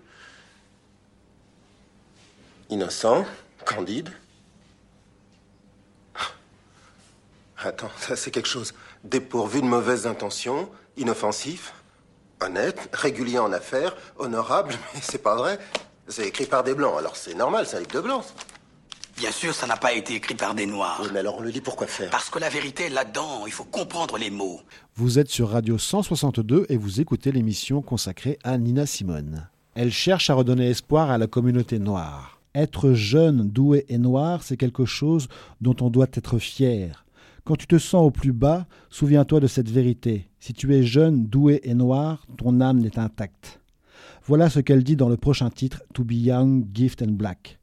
Innocent, 2.71 3.23
candide. 3.65 4.11
Attends, 7.63 7.91
ça 7.99 8.15
c'est 8.15 8.31
quelque 8.31 8.47
chose. 8.47 8.73
Dépourvu 9.03 9.61
de 9.61 9.67
mauvaises 9.67 10.07
intentions, 10.07 10.69
inoffensif, 10.97 11.73
honnête, 12.41 12.89
régulier 12.91 13.39
en 13.39 13.53
affaires, 13.53 13.95
honorable, 14.17 14.73
mais 14.93 15.01
c'est 15.01 15.21
pas 15.21 15.35
vrai. 15.35 15.59
C'est 16.07 16.27
écrit 16.27 16.45
par 16.45 16.63
des 16.63 16.73
blancs, 16.73 16.95
alors 16.97 17.15
c'est 17.15 17.35
normal, 17.35 17.65
c'est 17.67 17.77
un 17.77 17.79
livre 17.79 17.93
de 17.93 18.01
blancs. 18.01 18.25
Bien 19.17 19.31
sûr, 19.31 19.53
ça 19.53 19.67
n'a 19.67 19.77
pas 19.77 19.93
été 19.93 20.15
écrit 20.15 20.33
par 20.33 20.55
des 20.55 20.65
noirs. 20.65 20.99
Oui, 21.03 21.09
mais 21.13 21.19
alors 21.19 21.37
on 21.37 21.41
le 21.41 21.49
lit 21.49 21.61
pourquoi 21.61 21.85
faire? 21.85 22.09
Parce 22.09 22.29
que 22.29 22.39
la 22.39 22.49
vérité 22.49 22.85
est 22.85 22.89
là-dedans, 22.89 23.45
il 23.45 23.51
faut 23.51 23.65
comprendre 23.65 24.17
les 24.17 24.31
mots. 24.31 24.61
Vous 24.95 25.19
êtes 25.19 25.29
sur 25.29 25.49
Radio 25.49 25.77
162 25.77 26.65
et 26.69 26.77
vous 26.77 26.99
écoutez 27.01 27.31
l'émission 27.31 27.81
consacrée 27.81 28.39
à 28.43 28.57
Nina 28.57 28.87
Simone. 28.87 29.47
Elle 29.75 29.91
cherche 29.91 30.29
à 30.29 30.33
redonner 30.33 30.69
espoir 30.69 31.11
à 31.11 31.17
la 31.17 31.27
communauté 31.27 31.77
noire. 31.77 32.41
Être 32.55 32.93
jeune, 32.93 33.47
doué 33.47 33.85
et 33.87 33.97
noir, 33.97 34.43
c'est 34.43 34.57
quelque 34.57 34.85
chose 34.85 35.27
dont 35.61 35.75
on 35.81 35.89
doit 35.89 36.07
être 36.13 36.39
fier. 36.39 37.05
Quand 37.43 37.55
tu 37.55 37.65
te 37.65 37.79
sens 37.79 38.05
au 38.05 38.11
plus 38.11 38.33
bas, 38.33 38.67
souviens-toi 38.89 39.39
de 39.39 39.47
cette 39.47 39.69
vérité. 39.69 40.29
Si 40.39 40.53
tu 40.53 40.73
es 40.75 40.83
jeune, 40.83 41.25
doué 41.25 41.61
et 41.63 41.73
noir, 41.73 42.25
ton 42.37 42.61
âme 42.61 42.85
est 42.85 42.99
intacte. 42.99 43.61
Voilà 44.25 44.49
ce 44.49 44.59
qu'elle 44.59 44.83
dit 44.83 44.95
dans 44.95 45.09
le 45.09 45.17
prochain 45.17 45.49
titre, 45.49 45.81
To 45.93 46.03
Be 46.03 46.13
Young, 46.13 46.67
Gift 46.73 47.01
and 47.01 47.13
Black. 47.13 47.60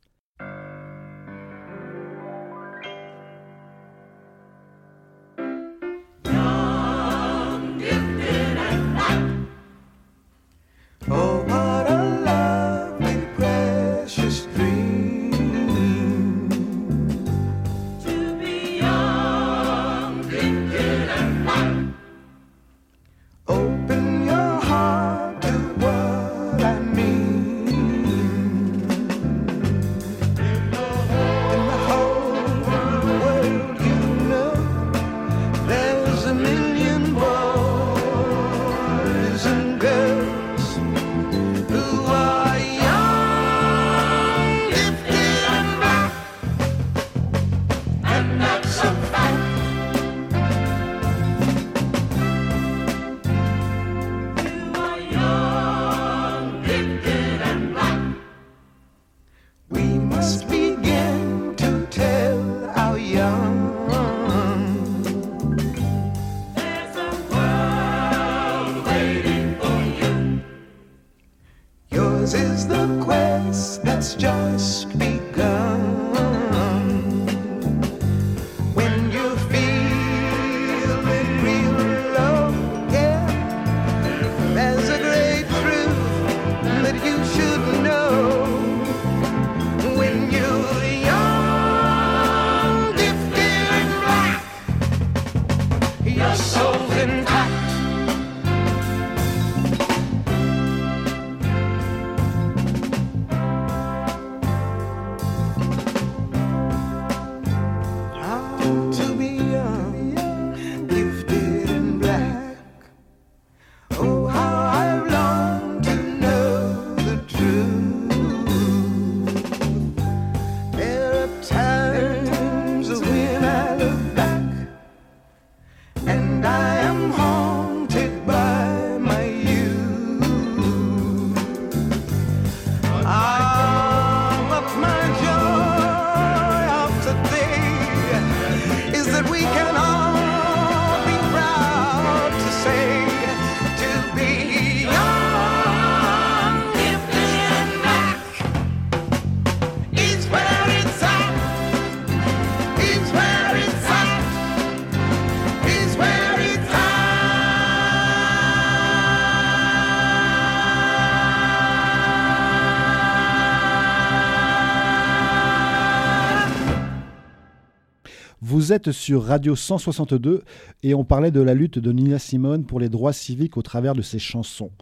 Vous 168.69 168.75
êtes 168.75 168.93
sur 168.93 169.25
Radio 169.25 169.57
162 169.57 170.43
et 170.83 170.93
on 170.93 171.03
parlait 171.03 171.31
de 171.31 171.41
la 171.41 171.55
lutte 171.55 171.79
de 171.79 171.91
Nina 171.91 172.19
Simone 172.19 172.67
pour 172.67 172.81
les 172.81 172.91
droits 172.91 173.15
civiques 173.15 173.57
au 173.57 173.63
travers 173.63 173.95
de 173.95 174.03
ses 174.03 174.19
chansons. 174.19 174.73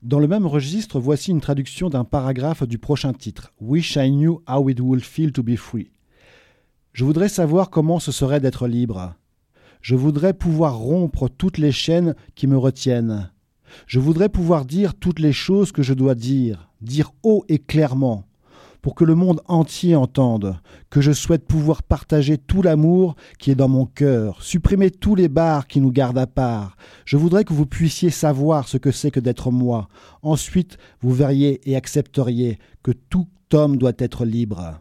Dans 0.00 0.20
le 0.20 0.28
même 0.28 0.46
registre, 0.46 1.00
voici 1.00 1.32
une 1.32 1.40
traduction 1.40 1.90
d'un 1.90 2.04
paragraphe 2.04 2.62
du 2.62 2.78
prochain 2.78 3.12
titre 3.12 3.52
Wish 3.60 3.96
I 3.96 4.12
knew 4.12 4.42
how 4.48 4.70
it 4.70 4.78
would 4.78 5.00
feel 5.00 5.32
to 5.32 5.42
be 5.42 5.56
free. 5.56 5.90
Je 6.92 7.04
voudrais 7.04 7.28
savoir 7.28 7.68
comment 7.68 7.98
ce 7.98 8.12
serait 8.12 8.38
d'être 8.38 8.68
libre. 8.68 9.16
Je 9.80 9.96
voudrais 9.96 10.32
pouvoir 10.32 10.76
rompre 10.76 11.28
toutes 11.28 11.58
les 11.58 11.72
chaînes 11.72 12.14
qui 12.36 12.46
me 12.46 12.56
retiennent. 12.56 13.32
Je 13.88 13.98
voudrais 13.98 14.28
pouvoir 14.28 14.64
dire 14.64 14.94
toutes 14.94 15.18
les 15.18 15.32
choses 15.32 15.72
que 15.72 15.82
je 15.82 15.94
dois 15.94 16.14
dire, 16.14 16.70
dire 16.80 17.10
haut 17.24 17.44
et 17.48 17.58
clairement, 17.58 18.24
pour 18.86 18.94
que 18.94 19.02
le 19.02 19.16
monde 19.16 19.40
entier 19.48 19.96
entende, 19.96 20.60
que 20.90 21.00
je 21.00 21.10
souhaite 21.10 21.44
pouvoir 21.44 21.82
partager 21.82 22.38
tout 22.38 22.62
l'amour 22.62 23.16
qui 23.40 23.50
est 23.50 23.56
dans 23.56 23.68
mon 23.68 23.84
cœur, 23.84 24.40
supprimer 24.40 24.92
tous 24.92 25.16
les 25.16 25.26
barres 25.26 25.66
qui 25.66 25.80
nous 25.80 25.90
gardent 25.90 26.18
à 26.18 26.28
part. 26.28 26.76
Je 27.04 27.16
voudrais 27.16 27.42
que 27.42 27.52
vous 27.52 27.66
puissiez 27.66 28.10
savoir 28.10 28.68
ce 28.68 28.76
que 28.76 28.92
c'est 28.92 29.10
que 29.10 29.18
d'être 29.18 29.50
moi. 29.50 29.88
Ensuite, 30.22 30.78
vous 31.00 31.12
verriez 31.12 31.68
et 31.68 31.74
accepteriez 31.74 32.60
que 32.84 32.92
tout 32.92 33.26
homme 33.52 33.76
doit 33.76 33.90
être 33.98 34.24
libre. 34.24 34.78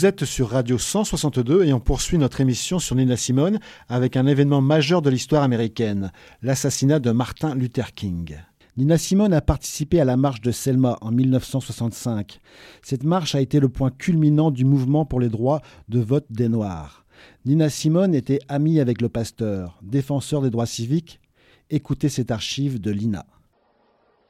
Vous 0.00 0.06
êtes 0.06 0.24
sur 0.24 0.48
Radio 0.48 0.78
162 0.78 1.64
et 1.66 1.74
on 1.74 1.78
poursuit 1.78 2.16
notre 2.16 2.40
émission 2.40 2.78
sur 2.78 2.96
Nina 2.96 3.18
Simone 3.18 3.60
avec 3.86 4.16
un 4.16 4.26
événement 4.26 4.62
majeur 4.62 5.02
de 5.02 5.10
l'histoire 5.10 5.42
américaine, 5.42 6.10
l'assassinat 6.40 7.00
de 7.00 7.10
Martin 7.10 7.54
Luther 7.54 7.92
King. 7.92 8.38
Nina 8.78 8.96
Simone 8.96 9.34
a 9.34 9.42
participé 9.42 10.00
à 10.00 10.06
la 10.06 10.16
marche 10.16 10.40
de 10.40 10.52
Selma 10.52 10.96
en 11.02 11.10
1965. 11.10 12.40
Cette 12.80 13.04
marche 13.04 13.34
a 13.34 13.42
été 13.42 13.60
le 13.60 13.68
point 13.68 13.90
culminant 13.90 14.50
du 14.50 14.64
mouvement 14.64 15.04
pour 15.04 15.20
les 15.20 15.28
droits 15.28 15.60
de 15.90 16.00
vote 16.00 16.24
des 16.30 16.48
Noirs. 16.48 17.04
Nina 17.44 17.68
Simone 17.68 18.14
était 18.14 18.38
amie 18.48 18.80
avec 18.80 19.02
le 19.02 19.10
pasteur, 19.10 19.78
défenseur 19.82 20.40
des 20.40 20.48
droits 20.48 20.64
civiques. 20.64 21.20
Écoutez 21.68 22.08
cette 22.08 22.30
archive 22.30 22.80
de 22.80 22.90
Lina. 22.90 23.26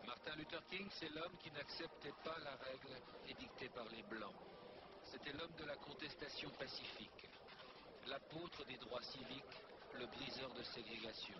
Martin 0.04 0.32
Luther 0.36 0.64
King, 0.68 0.86
c'est 0.90 1.14
l'homme 1.14 1.38
qui 1.40 1.52
n'acceptait 1.52 2.16
pas 2.24 2.34
la 2.42 2.58
règle 2.58 2.98
édictée 3.28 3.70
par 3.72 3.84
les 3.92 4.02
Blancs. 4.10 4.34
C'était 5.12 5.29
l'homme 5.40 5.56
de 5.56 5.64
la 5.64 5.76
contestation 5.76 6.50
pacifique, 6.58 7.28
l'apôtre 8.08 8.64
des 8.66 8.76
droits 8.76 9.02
civiques, 9.02 9.58
le 9.94 10.06
briseur 10.06 10.52
de 10.52 10.62
ségrégation, 10.62 11.38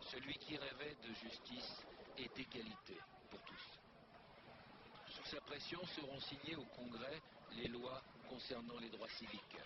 celui 0.00 0.34
qui 0.38 0.56
rêvait 0.56 0.96
de 1.06 1.14
justice 1.14 1.82
et 2.18 2.28
d'égalité 2.34 2.98
pour 3.30 3.40
tous. 3.42 3.78
Sous 5.08 5.24
sa 5.26 5.40
pression 5.42 5.84
seront 5.86 6.20
signées 6.20 6.56
au 6.56 6.64
Congrès 6.64 7.20
les 7.52 7.68
lois 7.68 8.02
concernant 8.28 8.78
les 8.78 8.90
droits 8.90 9.10
civiques. 9.10 9.58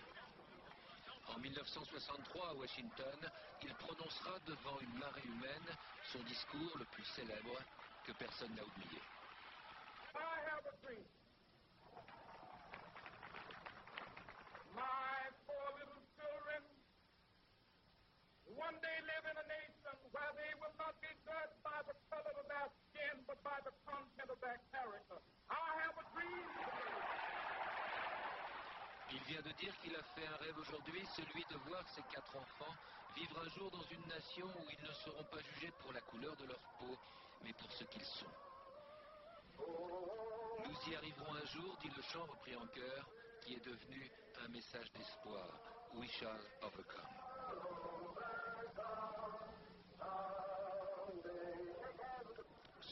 En 1.35 1.39
1963, 1.39 2.49
à 2.49 2.53
Washington, 2.53 3.31
il 3.63 3.73
prononcera 3.75 4.37
devant 4.45 4.79
une 4.81 4.99
marée 4.99 5.25
humaine 5.25 5.77
son 6.11 6.19
discours 6.23 6.77
le 6.77 6.85
plus 6.85 7.05
célèbre 7.15 7.57
que 8.05 8.11
personne 8.13 8.53
n'a 8.53 8.63
oublié. 8.63 9.01
Il 29.13 29.23
vient 29.23 29.41
de 29.41 29.51
dire 29.51 29.77
qu'il 29.81 29.95
a 29.95 30.03
fait 30.15 30.25
un 30.25 30.37
rêve 30.37 30.57
aujourd'hui, 30.57 31.05
celui 31.15 31.43
de 31.45 31.57
voir 31.67 31.87
ses 31.89 32.01
quatre 32.03 32.35
enfants 32.35 32.75
vivre 33.15 33.41
un 33.41 33.49
jour 33.49 33.69
dans 33.71 33.83
une 33.83 34.07
nation 34.07 34.45
où 34.45 34.69
ils 34.69 34.87
ne 34.87 34.93
seront 34.93 35.23
pas 35.25 35.41
jugés 35.53 35.71
pour 35.79 35.91
la 35.93 36.01
couleur 36.01 36.35
de 36.37 36.45
leur 36.45 36.61
peau, 36.79 36.97
mais 37.43 37.53
pour 37.53 37.71
ce 37.71 37.83
qu'ils 37.85 38.05
sont. 38.05 38.31
Nous 39.57 40.91
y 40.91 40.95
arriverons 40.95 41.35
un 41.35 41.45
jour, 41.45 41.77
dit 41.81 41.91
le 41.95 42.01
chant 42.01 42.25
repris 42.25 42.55
en 42.55 42.67
chœur, 42.67 43.09
qui 43.41 43.55
est 43.55 43.65
devenu 43.65 44.09
un 44.45 44.47
message 44.49 44.91
d'espoir. 44.93 45.47
We 45.93 46.09
shall 46.09 46.39
overcome. 46.61 47.10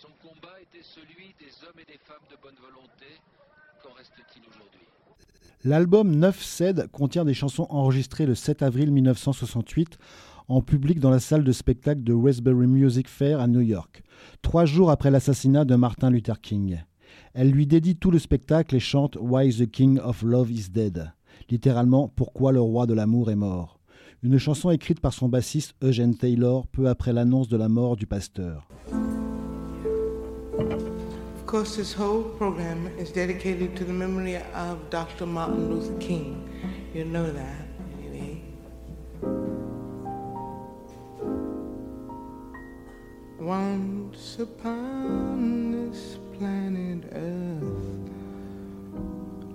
Son 0.02 0.08
combat 0.26 0.56
était 0.62 0.82
celui 0.82 1.36
des 1.40 1.52
hommes 1.68 1.78
et 1.78 1.92
des 1.92 2.00
femmes 2.02 2.24
de 2.32 2.38
bonne 2.42 2.56
volonté. 2.62 3.20
Qu'en 3.84 3.92
reste-t-il 3.98 4.42
aujourd'hui? 4.48 4.88
L'album 5.66 6.16
9 6.16 6.42
Ced 6.42 6.88
contient 6.94 7.26
des 7.26 7.34
chansons 7.34 7.68
enregistrées 7.70 8.26
le 8.26 8.34
7 8.34 8.62
avril 8.62 8.94
1968 8.94 9.98
en 10.48 10.62
public 10.62 11.02
dans 11.02 11.10
la 11.10 11.20
salle 11.20 11.44
de 11.44 11.52
spectacle 11.52 12.02
de 12.02 12.14
Westbury 12.14 12.68
Music 12.68 13.10
Fair 13.10 13.42
à 13.42 13.48
New 13.48 13.60
York, 13.60 14.02
trois 14.42 14.64
jours 14.64 14.90
après 14.90 15.12
l'assassinat 15.12 15.66
de 15.66 15.76
Martin 15.76 16.12
Luther 16.12 16.40
King. 16.40 16.82
Elle 17.34 17.52
lui 17.52 17.68
dédie 17.68 17.98
tout 17.98 18.12
le 18.12 18.20
spectacle 18.20 18.78
et 18.78 18.80
chante 18.80 19.18
Why 19.20 19.54
the 19.54 19.70
King 19.70 20.00
of 20.00 20.22
Love 20.22 20.50
is 20.50 20.70
Dead, 20.70 21.12
littéralement 21.50 22.08
Pourquoi 22.08 22.54
le 22.54 22.62
roi 22.62 22.88
de 22.88 22.94
l'amour 22.94 23.32
est 23.32 23.36
mort. 23.36 23.82
Une 24.24 24.38
chanson 24.38 24.70
écrite 24.70 25.02
par 25.02 25.12
son 25.12 25.28
bassiste 25.28 25.76
Eugene 25.84 26.16
Taylor 26.16 26.68
peu 26.68 26.88
après 26.88 27.12
l'annonce 27.12 27.50
de 27.50 27.58
la 27.58 27.68
mort 27.68 27.98
du 27.98 28.08
pasteur. 28.08 28.70
Of 30.60 31.46
course, 31.46 31.78
this 31.78 31.94
whole 31.94 32.24
program 32.24 32.88
is 32.98 33.12
dedicated 33.14 33.78
to 33.78 33.86
the 33.86 33.94
memory 33.94 34.36
of 34.54 34.90
Dr. 34.90 35.26
Martin 35.26 35.74
Luther 35.74 35.98
King. 36.00 36.50
You 36.94 37.06
know 37.06 37.32
that, 37.32 37.66
anyway. 38.04 38.42
Once 43.40 44.38
upon 44.40 45.72
this 45.72 46.18
planet 46.38 47.06
Earth 47.14 48.12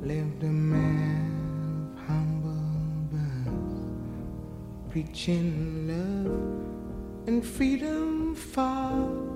lived 0.01 0.43
a 0.43 0.47
man 0.47 1.93
of 1.99 2.07
humble 2.09 3.09
birth, 3.13 4.91
preaching 4.91 5.87
love 5.87 7.29
and 7.29 7.45
freedom 7.45 8.35
for 8.35 9.34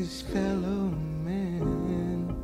his 0.00 0.22
fellow 0.22 0.88
man. 1.26 2.34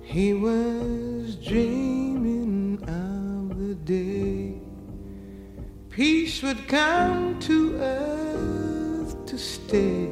He 0.00 0.32
was 0.32 1.36
dreaming 1.36 2.82
of 2.88 3.58
the 3.58 3.74
day 3.74 4.58
peace 5.90 6.42
would 6.42 6.66
come 6.68 7.38
to 7.40 7.76
earth 7.76 9.26
to 9.26 9.36
stay. 9.36 10.08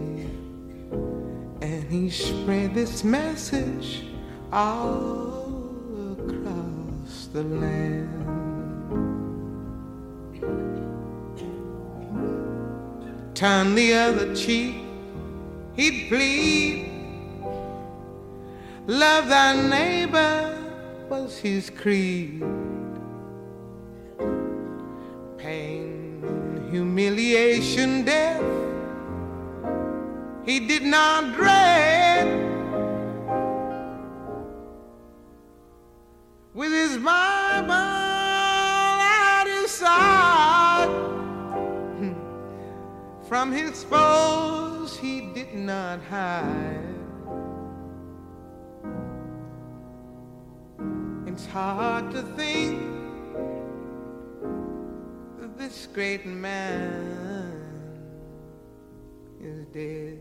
And 1.63 1.85
he 1.91 2.11
spread 2.11 2.75
this 2.75 3.03
message 3.03 4.05
all 4.53 6.19
across 6.19 7.29
the 7.33 7.45
land. 7.45 8.54
Turn 13.45 13.75
the 13.75 13.93
other 13.93 14.35
cheek, 14.35 14.75
he'd 15.77 16.09
plead. 16.09 16.91
Love 18.87 19.29
thy 19.29 19.69
neighbor 19.69 20.57
was 21.11 21.37
his 21.37 21.69
creed. 21.69 22.43
Pain, 25.37 26.23
humiliation, 26.71 28.07
death, 28.07 28.43
he 30.47 30.67
did 30.67 30.85
not 30.85 31.35
dread. 31.35 31.54
Hard 51.55 52.11
to 52.11 52.21
think 52.37 52.81
that 55.39 55.57
this 55.57 55.87
great 55.95 56.27
man 56.27 57.63
is 59.41 59.65
dead. 59.67 60.21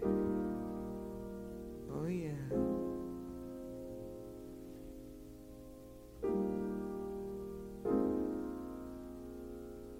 Oh, 1.91 2.05
yeah. 2.05 2.29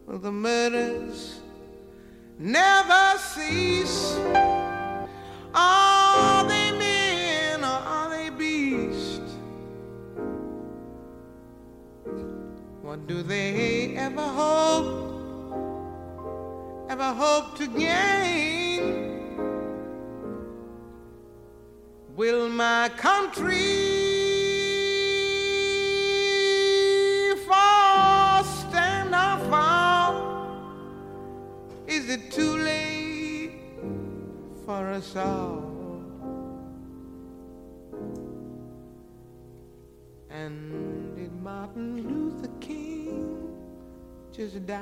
Well, 0.05 0.19
the 0.19 0.31
murders 0.31 1.39
never 2.37 3.17
cease. 3.17 4.19
Do 13.07 13.21
they 13.21 13.95
ever 13.97 14.21
hope, 14.21 14.87
ever 16.89 17.11
hope 17.13 17.57
to 17.57 17.67
gain? 17.67 19.11
Will 22.15 22.47
my 22.47 22.89
country 22.95 23.55
fall, 27.45 28.43
stand 28.43 29.13
or 29.13 29.49
fall? 29.49 30.13
Is 31.87 32.09
it 32.09 32.31
too 32.31 32.57
late 32.57 33.59
for 34.65 34.87
us 34.87 35.15
all? 35.15 35.62
Just 44.33 44.65
die 44.65 44.77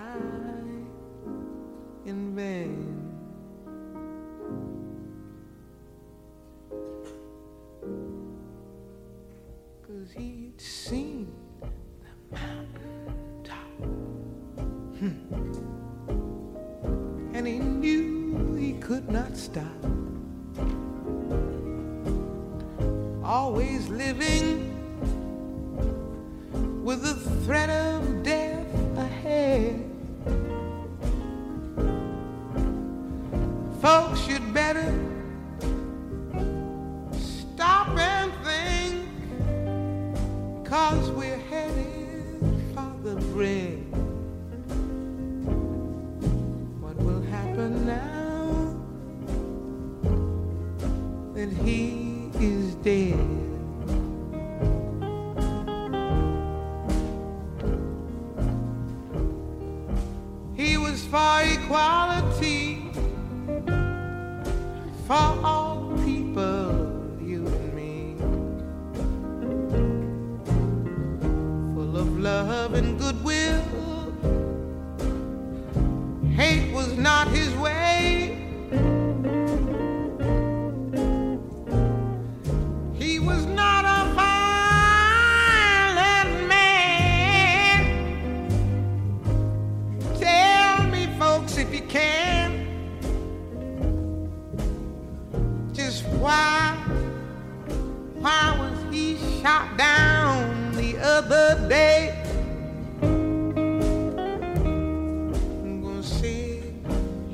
in 2.05 2.33
vain? 2.35 3.00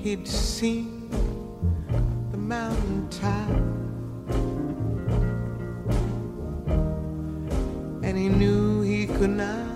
He'd 0.07 0.25
seen 0.25 1.09
the 2.31 2.37
mountain 2.37 3.09
top. 3.09 3.49
And 8.05 8.17
he 8.17 8.29
knew 8.29 8.83
he 8.83 9.05
could 9.05 9.31
not 9.31 9.66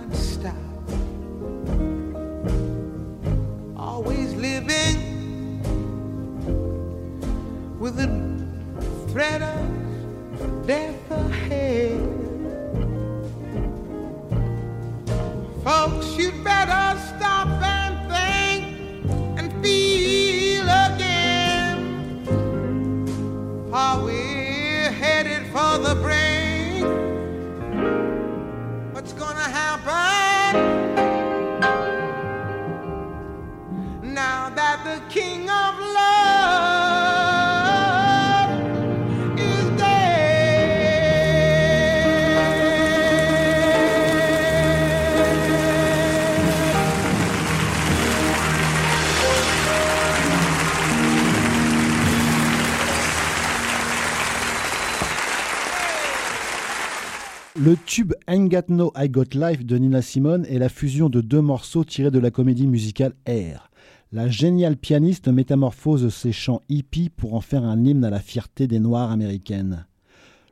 Got 58.52 58.68
No 58.68 58.92
I 58.94 59.08
Got 59.08 59.32
Life 59.32 59.64
de 59.64 59.78
Nina 59.78 60.02
Simone 60.02 60.44
est 60.44 60.58
la 60.58 60.68
fusion 60.68 61.08
de 61.08 61.22
deux 61.22 61.40
morceaux 61.40 61.84
tirés 61.84 62.10
de 62.10 62.18
la 62.18 62.30
comédie 62.30 62.66
musicale 62.66 63.14
Air. 63.24 63.70
La 64.12 64.28
géniale 64.28 64.76
pianiste 64.76 65.28
métamorphose 65.28 66.14
ses 66.14 66.32
chants 66.32 66.60
hippies 66.68 67.08
pour 67.08 67.32
en 67.32 67.40
faire 67.40 67.64
un 67.64 67.82
hymne 67.82 68.04
à 68.04 68.10
la 68.10 68.20
fierté 68.20 68.66
des 68.66 68.78
Noirs 68.78 69.10
américaines. 69.10 69.86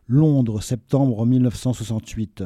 Londres, 0.09 0.63
septembre 0.63 1.27
1968. 1.27 2.43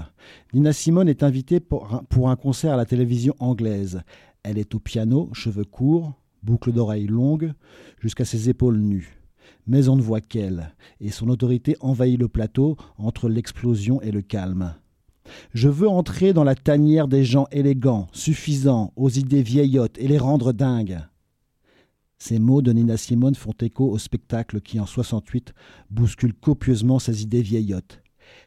Nina 0.54 0.72
Simone 0.72 1.08
est 1.08 1.22
invitée 1.22 1.60
pour 1.60 1.94
un, 1.94 2.02
pour 2.08 2.30
un 2.30 2.36
concert 2.36 2.72
à 2.72 2.76
la 2.76 2.84
télévision 2.84 3.36
anglaise. 3.38 4.02
Elle 4.42 4.58
est 4.58 4.74
au 4.74 4.80
piano, 4.80 5.30
cheveux 5.34 5.64
courts, 5.64 6.14
boucles 6.42 6.72
d'oreilles 6.72 7.06
longues, 7.06 7.52
jusqu'à 8.00 8.24
ses 8.24 8.48
épaules 8.48 8.80
nues. 8.80 9.20
Mais 9.68 9.88
on 9.88 9.94
ne 9.94 10.02
voit 10.02 10.20
qu'elle, 10.20 10.74
et 11.00 11.12
son 11.12 11.28
autorité 11.28 11.76
envahit 11.78 12.18
le 12.18 12.26
plateau 12.26 12.76
entre 12.98 13.28
l'explosion 13.28 14.02
et 14.02 14.10
le 14.10 14.20
calme. 14.20 14.74
Je 15.52 15.68
veux 15.68 15.88
entrer 15.88 16.32
dans 16.32 16.44
la 16.44 16.54
tanière 16.54 17.08
des 17.08 17.24
gens 17.24 17.46
élégants, 17.52 18.08
suffisants, 18.12 18.92
aux 18.96 19.10
idées 19.10 19.42
vieillottes 19.42 19.98
et 19.98 20.08
les 20.08 20.18
rendre 20.18 20.52
dingues. 20.52 21.00
Ces 22.18 22.38
mots 22.38 22.62
de 22.62 22.72
Nina 22.72 22.96
Simone 22.96 23.34
font 23.34 23.54
écho 23.60 23.90
au 23.90 23.98
spectacle 23.98 24.60
qui, 24.60 24.80
en 24.80 24.86
68, 24.86 25.52
bouscule 25.90 26.34
copieusement 26.34 26.98
ces 26.98 27.22
idées 27.22 27.42
vieillottes. 27.42 28.00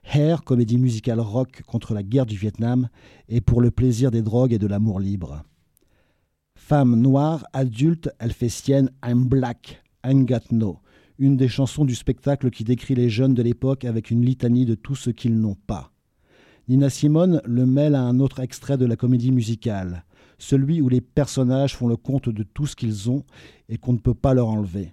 Hair, 0.04 0.44
comédie 0.44 0.78
musicale 0.78 1.20
rock 1.20 1.62
contre 1.68 1.94
la 1.94 2.04
guerre 2.04 2.26
du 2.26 2.38
Vietnam 2.38 2.90
et 3.30 3.42
pour 3.42 3.62
le 3.62 3.72
plaisir 3.72 4.10
des 4.10 4.22
drogues 4.22 4.54
et 4.54 4.60
de 4.60 4.68
l'amour 4.68 5.00
libre. 5.00 5.44
Femme 6.56 7.00
noire, 7.00 7.46
adulte, 7.54 8.10
elle 8.20 8.34
fait 8.34 8.50
sienne 8.50 8.90
I'm 9.06 9.26
Black, 9.26 9.84
I'm 10.06 10.26
Got 10.26 10.52
No, 10.52 10.80
une 11.20 11.38
des 11.38 11.48
chansons 11.48 11.86
du 11.86 11.96
spectacle 11.96 12.50
qui 12.50 12.64
décrit 12.64 12.96
les 12.96 13.10
jeunes 13.10 13.36
de 13.36 13.44
l'époque 13.44 13.86
avec 13.86 14.12
une 14.12 14.26
litanie 14.26 14.66
de 14.66 14.76
tout 14.76 14.96
ce 14.96 15.12
qu'ils 15.12 15.40
n'ont 15.40 15.56
pas. 15.56 15.92
Nina 16.70 16.90
Simone 16.90 17.42
le 17.46 17.66
mêle 17.66 17.96
à 17.96 18.02
un 18.02 18.20
autre 18.20 18.42
extrait 18.42 18.78
de 18.78 18.86
la 18.86 18.98
comédie 18.98 19.32
musicale, 19.32 20.04
celui 20.38 20.82
où 20.82 20.90
les 20.90 21.00
personnages 21.00 21.78
font 21.78 21.88
le 21.88 21.96
compte 21.96 22.28
de 22.28 22.44
tout 22.44 22.68
ce 22.68 22.76
qu'ils 22.76 23.10
ont 23.10 23.24
et 23.70 23.78
qu'on 23.78 23.94
ne 23.94 24.00
peut 24.00 24.14
pas 24.14 24.34
leur 24.34 24.50
enlever. 24.50 24.92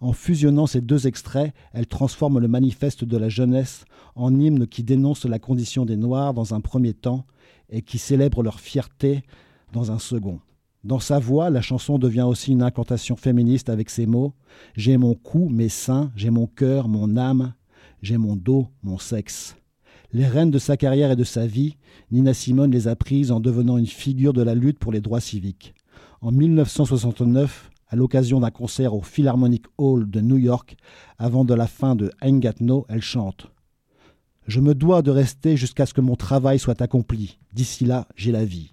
En 0.00 0.12
fusionnant 0.12 0.68
ces 0.68 0.80
deux 0.80 1.08
extraits, 1.08 1.52
elle 1.72 1.88
transforme 1.88 2.38
le 2.38 2.46
manifeste 2.46 3.04
de 3.04 3.16
la 3.16 3.28
jeunesse 3.28 3.84
en 4.14 4.38
hymne 4.38 4.68
qui 4.68 4.84
dénonce 4.84 5.24
la 5.24 5.40
condition 5.40 5.84
des 5.84 5.96
Noirs 5.96 6.34
dans 6.34 6.54
un 6.54 6.60
premier 6.60 6.94
temps 6.94 7.26
et 7.68 7.82
qui 7.82 7.98
célèbre 7.98 8.44
leur 8.44 8.60
fierté 8.60 9.24
dans 9.72 9.90
un 9.90 9.98
second. 9.98 10.38
Dans 10.84 11.00
sa 11.00 11.18
voix, 11.18 11.50
la 11.50 11.62
chanson 11.62 11.98
devient 11.98 12.22
aussi 12.22 12.52
une 12.52 12.62
incantation 12.62 13.16
féministe 13.16 13.70
avec 13.70 13.90
ces 13.90 14.06
mots 14.06 14.34
J'ai 14.76 14.96
mon 14.96 15.14
cou, 15.14 15.48
mes 15.48 15.68
seins, 15.68 16.12
j'ai 16.14 16.30
mon 16.30 16.46
cœur, 16.46 16.86
mon 16.86 17.16
âme, 17.16 17.54
j'ai 18.02 18.18
mon 18.18 18.36
dos, 18.36 18.68
mon 18.84 18.98
sexe. 18.98 19.56
Les 20.10 20.26
rênes 20.26 20.50
de 20.50 20.58
sa 20.58 20.78
carrière 20.78 21.10
et 21.10 21.16
de 21.16 21.24
sa 21.24 21.46
vie, 21.46 21.76
Nina 22.10 22.32
Simone 22.32 22.70
les 22.70 22.88
a 22.88 22.96
prises 22.96 23.30
en 23.30 23.40
devenant 23.40 23.76
une 23.76 23.86
figure 23.86 24.32
de 24.32 24.40
la 24.40 24.54
lutte 24.54 24.78
pour 24.78 24.90
les 24.90 25.02
droits 25.02 25.20
civiques. 25.20 25.74
En 26.22 26.32
1969, 26.32 27.70
à 27.88 27.96
l'occasion 27.96 28.40
d'un 28.40 28.50
concert 28.50 28.94
au 28.94 29.02
Philharmonic 29.02 29.64
Hall 29.76 30.08
de 30.08 30.22
New 30.22 30.38
York, 30.38 30.76
avant 31.18 31.44
de 31.44 31.52
la 31.52 31.66
fin 31.66 31.94
de 31.94 32.10
Ain't 32.22 32.40
No, 32.60 32.86
elle 32.88 33.02
chante 33.02 33.48
Je 34.46 34.60
me 34.60 34.74
dois 34.74 35.02
de 35.02 35.10
rester 35.10 35.58
jusqu'à 35.58 35.84
ce 35.84 35.92
que 35.92 36.00
mon 36.00 36.16
travail 36.16 36.58
soit 36.58 36.80
accompli. 36.80 37.38
D'ici 37.52 37.84
là, 37.84 38.08
j'ai 38.16 38.32
la 38.32 38.46
vie. 38.46 38.72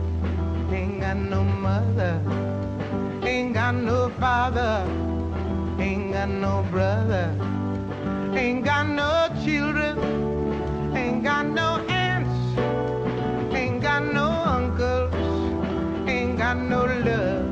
Ain't 0.73 1.01
got 1.01 1.17
no 1.17 1.43
mother, 1.43 2.21
ain't 3.23 3.53
got 3.53 3.75
no 3.75 4.09
father, 4.21 4.85
ain't 5.77 6.13
got 6.13 6.29
no 6.29 6.65
brother, 6.71 7.35
ain't 8.33 8.63
got 8.63 8.87
no 8.87 9.27
children, 9.43 9.97
ain't 10.95 11.25
got 11.25 11.45
no 11.45 11.85
aunts, 11.89 12.57
ain't 13.53 13.81
got 13.81 14.05
no 14.13 14.29
uncles, 14.29 15.13
ain't 16.07 16.37
got 16.37 16.57
no 16.57 16.85
love, 16.85 17.50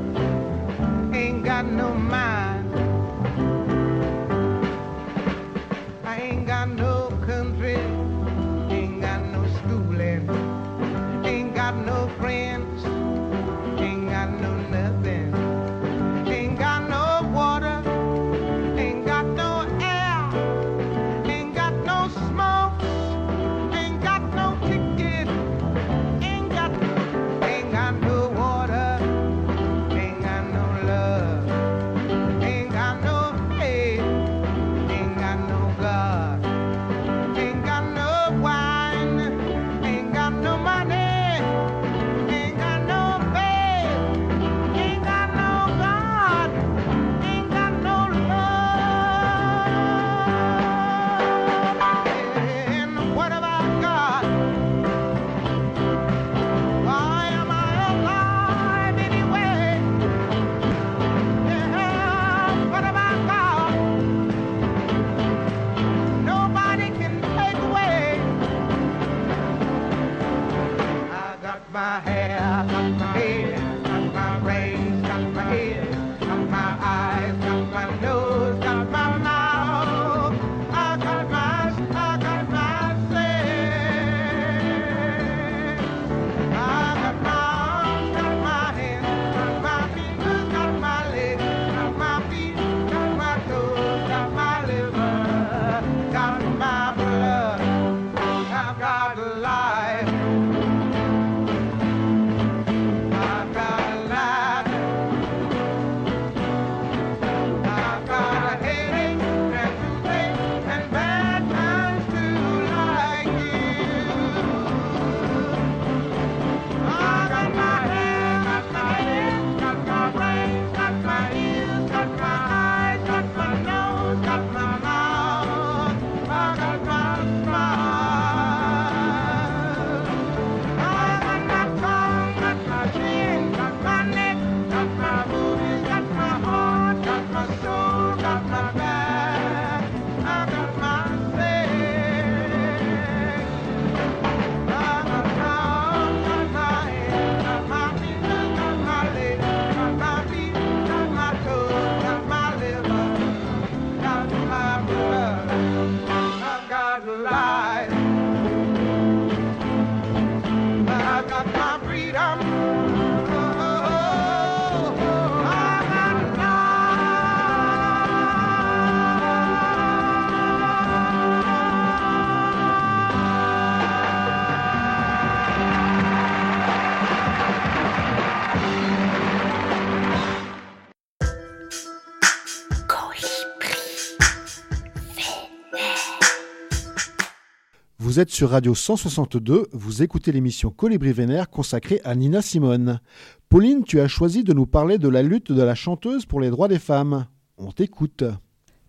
Vous 188.20 188.24
êtes 188.24 188.30
sur 188.32 188.50
Radio 188.50 188.74
162, 188.74 189.68
vous 189.72 190.02
écoutez 190.02 190.30
l'émission 190.30 190.68
Colibri 190.68 191.10
Vénère 191.10 191.48
consacrée 191.48 192.02
à 192.04 192.14
Nina 192.14 192.42
Simone. 192.42 193.00
Pauline, 193.48 193.82
tu 193.82 193.98
as 193.98 194.08
choisi 194.08 194.44
de 194.44 194.52
nous 194.52 194.66
parler 194.66 194.98
de 194.98 195.08
la 195.08 195.22
lutte 195.22 195.52
de 195.52 195.62
la 195.62 195.74
chanteuse 195.74 196.26
pour 196.26 196.38
les 196.38 196.50
droits 196.50 196.68
des 196.68 196.78
femmes. 196.78 197.26
On 197.56 197.72
t'écoute. 197.72 198.24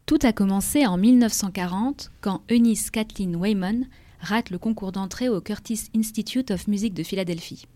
Tout 0.05 0.19
a 0.23 0.33
commencé 0.33 0.85
en 0.85 0.97
1940 0.97 2.11
quand 2.19 2.41
Eunice 2.51 2.91
Kathleen 2.91 3.37
Wayman 3.37 3.87
rate 4.19 4.49
le 4.49 4.57
concours 4.57 4.91
d'entrée 4.91 5.29
au 5.29 5.39
Curtis 5.39 5.85
Institute 5.95 6.51
of 6.51 6.67
Music 6.67 6.93
de 6.93 7.03
Philadelphie. 7.03 7.67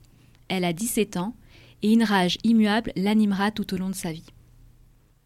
Elle 0.50 0.66
a 0.66 0.74
17 0.74 1.16
ans 1.16 1.36
et 1.84 1.94
une 1.94 2.04
rage 2.04 2.38
immuable 2.44 2.92
l'animera 2.98 3.52
tout 3.52 3.74
au 3.74 3.78
long 3.78 3.90
de 3.90 3.96
sa 3.96 4.12
vie. 4.12 4.28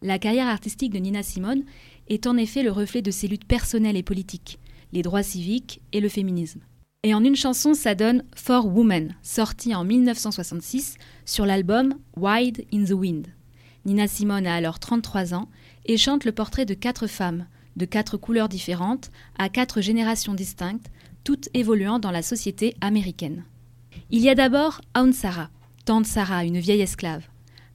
La 0.04 0.20
carrière 0.20 0.48
artistique 0.48 0.94
de 0.94 1.00
Nina 1.00 1.24
Simone 1.24 1.64
est 2.08 2.28
en 2.28 2.38
effet 2.38 2.62
le 2.62 2.72
reflet 2.72 3.02
de 3.02 3.10
ses 3.10 3.28
luttes 3.28 3.48
personnelles 3.48 3.98
et 3.98 4.04
politiques, 4.04 4.60
les 4.92 5.02
droits 5.02 5.24
civiques 5.24 5.82
et 5.94 6.00
le 6.00 6.10
féminisme. 6.10 6.62
Et 7.04 7.14
en 7.14 7.24
une 7.24 7.36
chanson, 7.36 7.74
ça 7.74 7.96
donne 7.96 8.24
For 8.36 8.66
Women, 8.66 9.16
sorti 9.22 9.74
en 9.74 9.86
1966 9.86 10.98
sur 11.26 11.46
l'album 11.46 11.96
Wide 12.18 12.66
in 12.74 12.84
the 12.84 12.92
Wind. 12.92 13.28
Nina 13.86 14.08
Simone 14.08 14.46
a 14.46 14.56
alors 14.56 14.80
33 14.80 15.34
ans 15.34 15.48
et 15.86 15.98
chante 15.98 16.26
le 16.26 16.34
portrait 16.34 16.66
de 16.66 16.74
quatre 16.74 17.08
femmes, 17.08 17.48
de 17.78 17.86
quatre 17.86 18.18
couleurs 18.18 18.50
différentes, 18.50 19.12
à 19.38 19.48
quatre 19.48 19.80
générations 19.80 20.34
distinctes, 20.34 20.92
toutes 21.24 21.50
évoluant 21.54 22.00
dans 22.00 22.12
la 22.12 22.22
société 22.22 22.76
américaine. 22.82 23.46
Il 24.12 24.20
y 24.20 24.30
a 24.30 24.36
d'abord 24.36 24.82
Aunt 24.96 25.14
Sarah, 25.14 25.50
tante 25.86 26.06
Sarah, 26.06 26.44
une 26.44 26.60
vieille 26.60 26.82
esclave. 26.82 27.28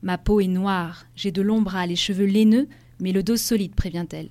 Ma 0.03 0.17
peau 0.17 0.39
est 0.39 0.47
noire, 0.47 1.05
j'ai 1.15 1.31
de 1.31 1.41
longs 1.41 1.61
bras, 1.61 1.87
les 1.87 1.95
cheveux 1.95 2.25
laineux, 2.25 2.67
mais 2.99 3.11
le 3.11 3.23
dos 3.23 3.37
solide, 3.37 3.73
prévient-elle. 3.73 4.29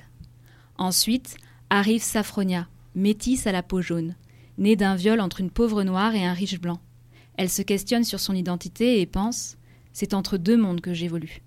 Ensuite 0.79 1.37
arrive 1.71 2.03
Saphronia, 2.03 2.69
métisse 2.95 3.47
à 3.47 3.53
la 3.53 3.63
peau 3.63 3.81
jaune, 3.81 4.15
née 4.59 4.77
d'un 4.77 4.95
viol 4.95 5.21
entre 5.21 5.41
une 5.41 5.51
pauvre 5.51 5.83
noire 5.83 6.15
et 6.15 6.25
un 6.25 6.33
riche 6.33 6.61
blanc. 6.61 6.81
Elle 7.37 7.51
se 7.51 7.63
questionne 7.63 8.05
sur 8.05 8.21
son 8.21 8.35
identité 8.35 9.01
et 9.01 9.07
pense 9.07 9.57
C'est 9.93 10.15
entre 10.15 10.37
deux 10.37 10.57
mondes 10.57 10.81
que 10.81 10.95
j'évolue. 10.95 11.43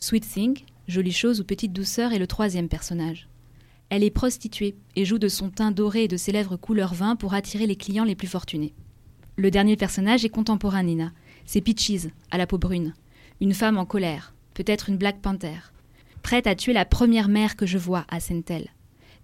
Sweet 0.00 0.28
Thing, 0.28 0.58
jolie 0.88 1.12
chose 1.12 1.40
ou 1.40 1.44
petite 1.44 1.72
douceur, 1.72 2.12
est 2.12 2.18
le 2.18 2.26
troisième 2.26 2.68
personnage. 2.68 3.28
Elle 3.90 4.02
est 4.02 4.10
prostituée 4.10 4.76
et 4.96 5.04
joue 5.04 5.18
de 5.18 5.28
son 5.28 5.50
teint 5.50 5.70
doré 5.70 6.04
et 6.04 6.08
de 6.08 6.16
ses 6.16 6.32
lèvres 6.32 6.56
couleur 6.56 6.94
vin 6.94 7.16
pour 7.16 7.34
attirer 7.34 7.66
les 7.66 7.76
clients 7.76 8.04
les 8.04 8.16
plus 8.16 8.26
fortunés. 8.26 8.74
Le 9.36 9.50
dernier 9.50 9.76
personnage 9.76 10.24
est 10.24 10.30
contemporain 10.30 10.82
Nina. 10.82 11.12
C'est 11.44 11.60
Peaches, 11.60 12.08
à 12.30 12.38
la 12.38 12.46
peau 12.46 12.58
brune. 12.58 12.94
Une 13.40 13.52
femme 13.52 13.78
en 13.78 13.84
colère, 13.84 14.34
peut-être 14.54 14.88
une 14.88 14.96
Black 14.96 15.20
Panther. 15.20 15.58
Prête 16.22 16.46
à 16.46 16.54
tuer 16.54 16.72
la 16.72 16.86
première 16.86 17.28
mère 17.28 17.56
que 17.56 17.66
je 17.66 17.76
vois, 17.76 18.06
à 18.08 18.18
elle 18.30 18.68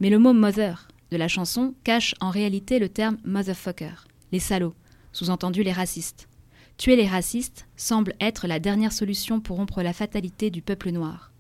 Mais 0.01 0.11
le 0.11 0.19
mot 0.19 0.35
mother 0.35 0.89
de 1.11 1.17
la 1.17 1.29
chanson 1.29 1.75
cache 1.85 2.15
en 2.21 2.31
réalité 2.31 2.79
le 2.79 2.89
terme 2.89 3.19
motherfucker, 3.25 4.07
les 4.33 4.39
salauds, 4.39 4.75
sous-entendu 5.13 5.63
les 5.63 5.73
racistes. 5.73 6.29
Tuer 6.77 6.97
les 6.97 7.07
racistes 7.07 7.67
semble 7.77 8.15
être 8.21 8.47
la 8.47 8.59
dernière 8.59 8.93
solution 8.93 9.41
pour 9.41 9.57
rompre 9.57 9.83
la 9.83 9.93
fatalité 9.93 10.51
du 10.51 10.63
peuple 10.63 10.91
noir. 10.91 11.31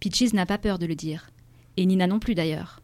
Peaches 0.00 0.32
n'a 0.32 0.46
pas 0.46 0.58
peur 0.58 0.78
de 0.78 0.86
le 0.86 0.94
dire. 0.94 1.30
Et 1.76 1.86
Nina 1.86 2.06
non 2.06 2.18
plus 2.18 2.34
d'ailleurs. 2.34 2.82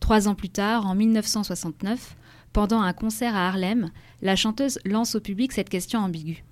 Trois 0.00 0.26
ans 0.26 0.34
plus 0.34 0.48
tard, 0.48 0.86
en 0.86 0.96
1969, 0.96 2.16
pendant 2.52 2.80
un 2.80 2.92
concert 2.92 3.36
à 3.36 3.46
Harlem, 3.46 3.90
la 4.20 4.34
chanteuse 4.34 4.80
lance 4.84 5.14
au 5.14 5.20
public 5.20 5.52
cette 5.52 5.68
question 5.68 6.00
ambiguë. 6.00 6.44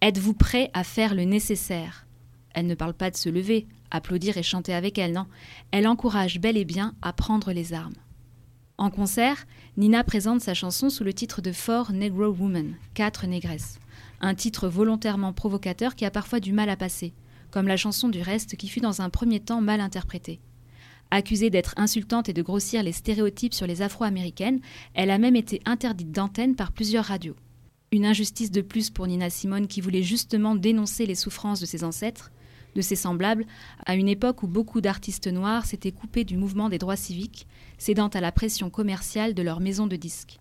Êtes-vous 0.00 0.32
prêt 0.32 0.70
à 0.72 0.84
faire 0.84 1.14
le 1.14 1.24
nécessaire? 1.24 2.06
Elle 2.54 2.66
ne 2.66 2.74
parle 2.74 2.94
pas 2.94 3.10
de 3.10 3.16
se 3.16 3.28
lever, 3.28 3.68
applaudir 3.90 4.38
et 4.38 4.42
chanter 4.42 4.72
avec 4.72 4.98
elle, 4.98 5.12
non. 5.12 5.26
Elle 5.70 5.86
encourage 5.86 6.40
bel 6.40 6.56
et 6.56 6.64
bien 6.64 6.94
à 7.02 7.12
prendre 7.12 7.52
les 7.52 7.74
armes. 7.74 7.94
En 8.80 8.88
concert, 8.88 9.46
Nina 9.76 10.02
présente 10.04 10.40
sa 10.40 10.54
chanson 10.54 10.88
sous 10.88 11.04
le 11.04 11.12
titre 11.12 11.42
de 11.42 11.52
Four 11.52 11.92
Negro 11.92 12.28
Women, 12.28 12.76
quatre 12.94 13.26
négresses. 13.26 13.78
Un 14.22 14.34
titre 14.34 14.68
volontairement 14.68 15.34
provocateur 15.34 15.94
qui 15.94 16.06
a 16.06 16.10
parfois 16.10 16.40
du 16.40 16.54
mal 16.54 16.70
à 16.70 16.78
passer, 16.78 17.12
comme 17.50 17.68
la 17.68 17.76
chanson 17.76 18.08
du 18.08 18.22
reste 18.22 18.56
qui 18.56 18.68
fut 18.68 18.80
dans 18.80 19.02
un 19.02 19.10
premier 19.10 19.38
temps 19.38 19.60
mal 19.60 19.82
interprétée. 19.82 20.40
Accusée 21.10 21.50
d'être 21.50 21.74
insultante 21.76 22.30
et 22.30 22.32
de 22.32 22.40
grossir 22.40 22.82
les 22.82 22.92
stéréotypes 22.92 23.52
sur 23.52 23.66
les 23.66 23.82
afro-américaines, 23.82 24.62
elle 24.94 25.10
a 25.10 25.18
même 25.18 25.36
été 25.36 25.60
interdite 25.66 26.10
d'antenne 26.10 26.56
par 26.56 26.72
plusieurs 26.72 27.04
radios. 27.04 27.36
Une 27.92 28.06
injustice 28.06 28.50
de 28.50 28.62
plus 28.62 28.88
pour 28.88 29.06
Nina 29.06 29.28
Simone 29.28 29.66
qui 29.66 29.82
voulait 29.82 30.02
justement 30.02 30.54
dénoncer 30.54 31.04
les 31.04 31.14
souffrances 31.16 31.60
de 31.60 31.66
ses 31.66 31.84
ancêtres, 31.84 32.30
de 32.74 32.80
ses 32.80 32.96
semblables, 32.96 33.46
à 33.86 33.94
une 33.94 34.08
époque 34.08 34.42
où 34.42 34.46
beaucoup 34.46 34.80
d'artistes 34.80 35.26
noirs 35.26 35.66
s'étaient 35.66 35.92
coupés 35.92 36.24
du 36.24 36.36
mouvement 36.36 36.68
des 36.68 36.78
droits 36.78 36.96
civiques, 36.96 37.46
cédant 37.78 38.08
à 38.08 38.20
la 38.20 38.32
pression 38.32 38.70
commerciale 38.70 39.34
de 39.34 39.42
leur 39.42 39.60
maison 39.60 39.86
de 39.86 39.96
disques. 39.96 40.38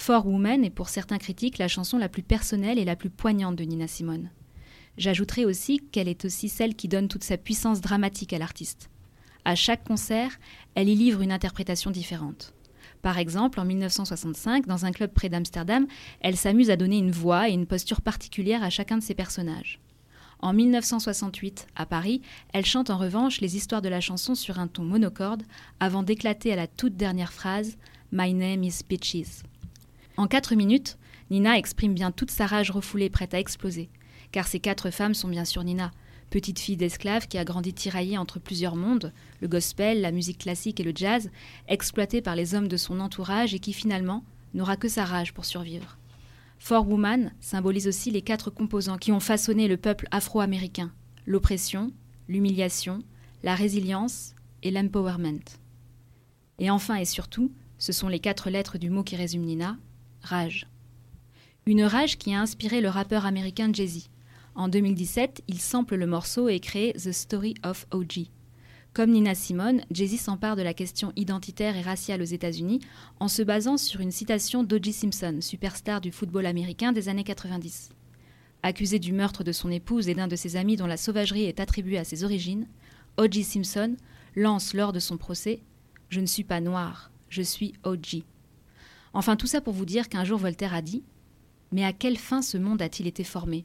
For 0.00 0.26
Woman 0.26 0.64
est 0.64 0.70
pour 0.70 0.88
certains 0.88 1.18
critiques 1.18 1.58
la 1.58 1.68
chanson 1.68 1.98
la 1.98 2.08
plus 2.08 2.22
personnelle 2.22 2.78
et 2.78 2.84
la 2.84 2.96
plus 2.96 3.10
poignante 3.10 3.56
de 3.56 3.64
Nina 3.64 3.88
Simone. 3.88 4.30
J'ajouterai 4.96 5.44
aussi 5.44 5.80
qu'elle 5.92 6.08
est 6.08 6.24
aussi 6.24 6.48
celle 6.48 6.74
qui 6.74 6.88
donne 6.88 7.08
toute 7.08 7.24
sa 7.24 7.36
puissance 7.36 7.80
dramatique 7.80 8.32
à 8.32 8.38
l'artiste. 8.38 8.90
À 9.44 9.54
chaque 9.54 9.84
concert, 9.84 10.38
elle 10.74 10.88
y 10.88 10.94
livre 10.94 11.22
une 11.22 11.32
interprétation 11.32 11.90
différente. 11.90 12.52
Par 13.02 13.18
exemple, 13.18 13.60
en 13.60 13.64
1965, 13.64 14.66
dans 14.66 14.84
un 14.84 14.92
club 14.92 15.12
près 15.12 15.28
d'Amsterdam, 15.28 15.86
elle 16.20 16.36
s'amuse 16.36 16.70
à 16.70 16.76
donner 16.76 16.98
une 16.98 17.12
voix 17.12 17.48
et 17.48 17.52
une 17.52 17.66
posture 17.66 18.00
particulière 18.00 18.62
à 18.62 18.70
chacun 18.70 18.98
de 18.98 19.02
ses 19.02 19.14
personnages. 19.14 19.80
En 20.40 20.52
1968, 20.52 21.66
à 21.74 21.84
Paris, 21.84 22.22
elle 22.52 22.64
chante 22.64 22.90
en 22.90 22.98
revanche 22.98 23.40
les 23.40 23.56
histoires 23.56 23.82
de 23.82 23.88
la 23.88 24.00
chanson 24.00 24.36
sur 24.36 24.60
un 24.60 24.68
ton 24.68 24.84
monocorde 24.84 25.42
avant 25.80 26.04
d'éclater 26.04 26.52
à 26.52 26.56
la 26.56 26.68
toute 26.68 26.96
dernière 26.96 27.32
phrase 27.32 27.76
My 28.12 28.32
name 28.32 28.62
is 28.62 28.80
Peaches. 28.86 29.42
En 30.16 30.28
quatre 30.28 30.54
minutes, 30.54 30.96
Nina 31.30 31.58
exprime 31.58 31.92
bien 31.92 32.12
toute 32.12 32.30
sa 32.30 32.46
rage 32.46 32.70
refoulée 32.70 33.10
prête 33.10 33.34
à 33.34 33.40
exploser. 33.40 33.90
Car 34.30 34.46
ces 34.46 34.60
quatre 34.60 34.90
femmes 34.90 35.14
sont 35.14 35.28
bien 35.28 35.44
sûr 35.44 35.64
Nina, 35.64 35.90
petite 36.30 36.60
fille 36.60 36.76
d'esclave 36.76 37.26
qui 37.26 37.36
a 37.36 37.44
grandi 37.44 37.74
tiraillée 37.74 38.16
entre 38.16 38.38
plusieurs 38.38 38.76
mondes, 38.76 39.12
le 39.40 39.48
gospel, 39.48 40.00
la 40.00 40.12
musique 40.12 40.38
classique 40.38 40.78
et 40.78 40.84
le 40.84 40.92
jazz, 40.94 41.30
exploitée 41.66 42.22
par 42.22 42.36
les 42.36 42.54
hommes 42.54 42.68
de 42.68 42.76
son 42.76 43.00
entourage 43.00 43.54
et 43.54 43.58
qui 43.58 43.72
finalement 43.72 44.22
n'aura 44.54 44.76
que 44.76 44.88
sa 44.88 45.04
rage 45.04 45.34
pour 45.34 45.44
survivre. 45.44 45.97
For 46.58 46.86
Woman 46.86 47.32
symbolise 47.40 47.88
aussi 47.88 48.10
les 48.10 48.22
quatre 48.22 48.50
composants 48.50 48.98
qui 48.98 49.12
ont 49.12 49.20
façonné 49.20 49.68
le 49.68 49.76
peuple 49.76 50.08
afro-américain 50.10 50.92
l'oppression, 51.28 51.92
l'humiliation, 52.26 53.02
la 53.42 53.54
résilience 53.54 54.34
et 54.62 54.70
l'empowerment. 54.70 55.44
Et 56.58 56.70
enfin 56.70 56.96
et 56.96 57.04
surtout, 57.04 57.52
ce 57.78 57.92
sont 57.92 58.08
les 58.08 58.18
quatre 58.18 58.50
lettres 58.50 58.78
du 58.78 58.90
mot 58.90 59.04
qui 59.04 59.14
résume 59.14 59.42
Nina 59.42 59.76
rage. 60.22 60.66
Une 61.66 61.84
rage 61.84 62.16
qui 62.16 62.34
a 62.34 62.40
inspiré 62.40 62.80
le 62.80 62.88
rappeur 62.88 63.26
américain 63.26 63.70
Jay-Z. 63.72 64.08
En 64.54 64.68
2017, 64.68 65.44
il 65.46 65.60
sample 65.60 65.96
le 65.96 66.06
morceau 66.06 66.48
et 66.48 66.60
crée 66.60 66.94
The 66.94 67.12
Story 67.12 67.54
of 67.62 67.86
OG. 67.92 68.26
Comme 68.98 69.12
Nina 69.12 69.36
Simone, 69.36 69.82
Jay-Z 69.92 70.16
s'empare 70.18 70.56
de 70.56 70.62
la 70.62 70.74
question 70.74 71.12
identitaire 71.14 71.76
et 71.76 71.82
raciale 71.82 72.20
aux 72.20 72.24
États-Unis 72.24 72.80
en 73.20 73.28
se 73.28 73.42
basant 73.42 73.76
sur 73.76 74.00
une 74.00 74.10
citation 74.10 74.64
d'O.J. 74.64 74.92
Simpson, 74.92 75.38
superstar 75.40 76.00
du 76.00 76.10
football 76.10 76.46
américain 76.46 76.90
des 76.90 77.08
années 77.08 77.22
90. 77.22 77.90
Accusé 78.64 78.98
du 78.98 79.12
meurtre 79.12 79.44
de 79.44 79.52
son 79.52 79.70
épouse 79.70 80.08
et 80.08 80.16
d'un 80.16 80.26
de 80.26 80.34
ses 80.34 80.56
amis 80.56 80.74
dont 80.74 80.88
la 80.88 80.96
sauvagerie 80.96 81.44
est 81.44 81.60
attribuée 81.60 81.98
à 81.98 82.02
ses 82.02 82.24
origines, 82.24 82.66
O.J. 83.18 83.44
Simpson 83.44 83.94
lance 84.34 84.74
lors 84.74 84.92
de 84.92 84.98
son 84.98 85.16
procès 85.16 85.60
Je 86.08 86.18
ne 86.18 86.26
suis 86.26 86.42
pas 86.42 86.60
noir, 86.60 87.12
je 87.28 87.42
suis 87.42 87.74
O.J. 87.84 88.24
Enfin, 89.12 89.36
tout 89.36 89.46
ça 89.46 89.60
pour 89.60 89.74
vous 89.74 89.86
dire 89.86 90.08
qu'un 90.08 90.24
jour 90.24 90.40
Voltaire 90.40 90.74
a 90.74 90.82
dit 90.82 91.04
Mais 91.70 91.84
à 91.84 91.92
quelle 91.92 92.18
fin 92.18 92.42
ce 92.42 92.58
monde 92.58 92.82
a-t-il 92.82 93.06
été 93.06 93.22
formé? 93.22 93.64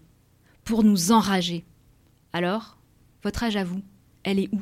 Pour 0.63 0.84
nous 0.84 1.11
enrager. 1.11 1.65
Alors, 2.34 2.77
votre 3.23 3.41
âge 3.41 3.55
à 3.55 3.63
vous, 3.63 3.81
elle 4.23 4.38
est 4.38 4.53
où? 4.53 4.61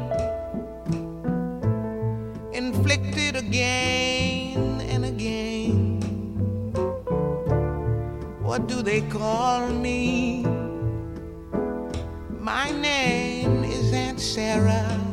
again 3.51 4.79
and 4.87 5.03
again. 5.03 5.99
What 8.41 8.67
do 8.67 8.81
they 8.81 9.01
call 9.01 9.67
me? 9.67 10.45
My 12.39 12.71
name 12.71 13.65
is 13.65 13.91
Aunt 13.91 14.21
Sarah. 14.21 15.10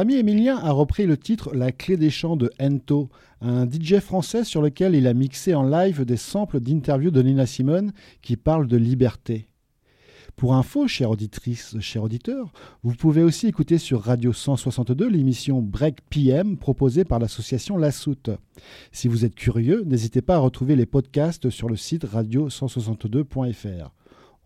Ami 0.00 0.14
Emilien 0.14 0.56
a 0.56 0.70
repris 0.72 1.04
le 1.04 1.18
titre 1.18 1.54
La 1.54 1.72
clé 1.72 1.98
des 1.98 2.08
chants 2.08 2.38
de 2.38 2.50
Ento, 2.58 3.10
un 3.42 3.68
DJ 3.68 3.98
français 3.98 4.44
sur 4.44 4.62
lequel 4.62 4.94
il 4.94 5.06
a 5.06 5.12
mixé 5.12 5.54
en 5.54 5.62
live 5.62 6.06
des 6.06 6.16
samples 6.16 6.58
d'interviews 6.58 7.10
de 7.10 7.20
Nina 7.20 7.44
Simone 7.44 7.92
qui 8.22 8.38
parlent 8.38 8.66
de 8.66 8.78
liberté. 8.78 9.50
Pour 10.36 10.54
info, 10.54 10.88
chère 10.88 11.10
auditrice, 11.10 11.78
cher 11.80 12.02
auditeur, 12.02 12.50
vous 12.82 12.94
pouvez 12.94 13.22
aussi 13.22 13.46
écouter 13.46 13.76
sur 13.76 14.00
Radio 14.00 14.32
162 14.32 15.06
l'émission 15.06 15.60
Break 15.60 15.98
PM 16.08 16.56
proposée 16.56 17.04
par 17.04 17.18
l'association 17.18 17.76
La 17.76 17.92
Soute. 17.92 18.30
Si 18.92 19.06
vous 19.06 19.26
êtes 19.26 19.34
curieux, 19.34 19.82
n'hésitez 19.84 20.22
pas 20.22 20.36
à 20.36 20.38
retrouver 20.38 20.76
les 20.76 20.86
podcasts 20.86 21.50
sur 21.50 21.68
le 21.68 21.76
site 21.76 22.06
radio162.fr. 22.06 23.90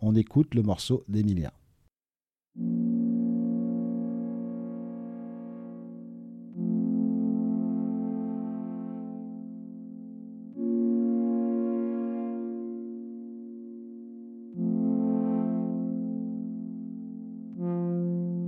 On 0.01 0.15
écoute 0.15 0.53
le 0.53 0.63
morceau 0.63 1.05
d'Emilien. 1.07 1.51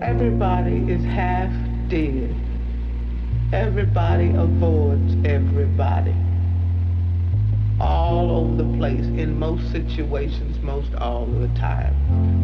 Everybody 0.07 0.89
is 0.89 1.03
half 1.03 1.51
dead. 1.89 2.33
Everybody 3.51 4.29
avoids 4.29 5.13
everybody. 5.25 6.15
All 7.81 8.31
over 8.31 8.63
the 8.63 8.77
place, 8.77 9.03
in 9.03 9.37
most 9.37 9.69
situations, 9.69 10.61
most 10.61 10.95
all 10.95 11.25
the 11.25 11.49
time. 11.59 11.93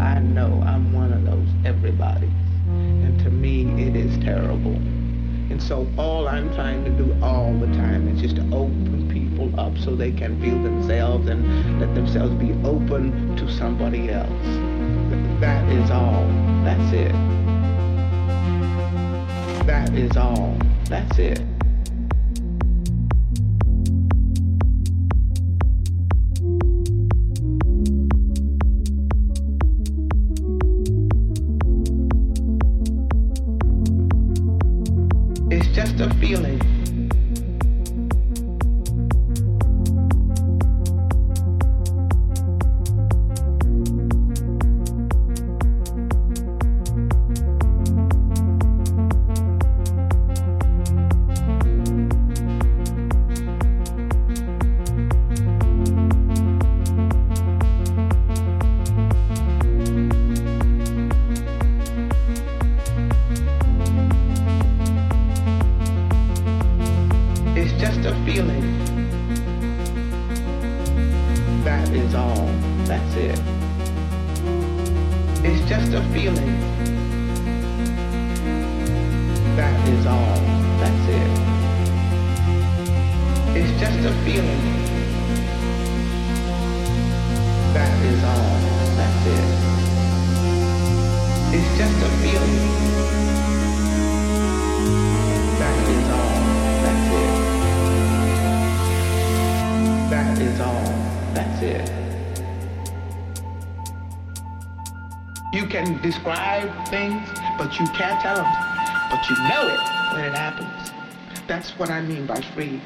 I 0.02 0.20
know 0.20 0.62
I'm 0.68 0.92
one 0.92 1.14
of 1.14 1.24
those 1.24 1.48
everybody's. 1.64 2.30
And 2.68 3.18
to 3.20 3.30
me, 3.30 3.64
it 3.82 3.96
is 3.96 4.22
terrible. 4.22 4.76
And 4.76 5.64
so 5.64 5.88
all 5.98 6.28
I'm 6.28 6.54
trying 6.56 6.84
to 6.84 6.92
do 6.92 7.16
all 7.24 7.54
the 7.54 7.68
time 7.68 8.14
is 8.14 8.20
just 8.22 8.36
to 8.36 8.44
open 8.54 9.10
people 9.10 9.58
up 9.58 9.78
so 9.78 9.96
they 9.96 10.12
can 10.12 10.40
feel 10.42 10.62
themselves 10.62 11.30
and 11.30 11.80
let 11.80 11.96
themselves 11.96 12.36
be 12.36 12.52
open 12.68 13.38
to 13.38 13.50
somebody 13.50 14.10
else. 14.10 14.48
That 15.40 15.66
is 15.72 15.90
all. 15.92 16.28
That's 16.66 16.94
it. 16.94 17.33
That 19.66 19.94
is 19.94 20.18
all. 20.18 20.58
That's 20.90 21.18
it. 21.18 21.53
there. 101.64 101.86
You 105.54 105.66
can 105.68 106.02
describe 106.02 106.70
things, 106.88 107.28
but 107.58 107.80
you 107.80 107.86
can't 107.88 108.20
tell 108.22 108.36
them. 108.36 108.54
But 109.10 109.30
you 109.30 109.36
know 109.50 109.68
it 109.68 109.80
when 110.14 110.26
it 110.26 110.34
happens. 110.34 110.92
That's 111.48 111.70
what 111.78 111.90
I 111.90 112.02
mean 112.02 112.26
by 112.26 112.42
free. 112.54 112.82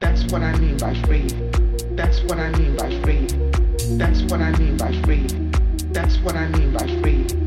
That's 0.00 0.24
what 0.30 0.42
I 0.42 0.56
mean 0.58 0.76
by 0.76 0.94
free. 1.02 1.28
That's 1.96 2.20
what 2.22 2.38
I 2.38 2.50
mean 2.58 2.76
by 2.76 2.90
free. 3.02 3.26
That's 3.96 4.22
what 4.22 4.40
I 4.40 4.52
mean 4.58 4.76
by 4.76 4.92
free. 5.02 5.26
That's 5.92 6.18
what 6.18 6.36
I 6.36 6.48
mean 6.48 6.72
by 6.72 6.86
free. 7.00 7.45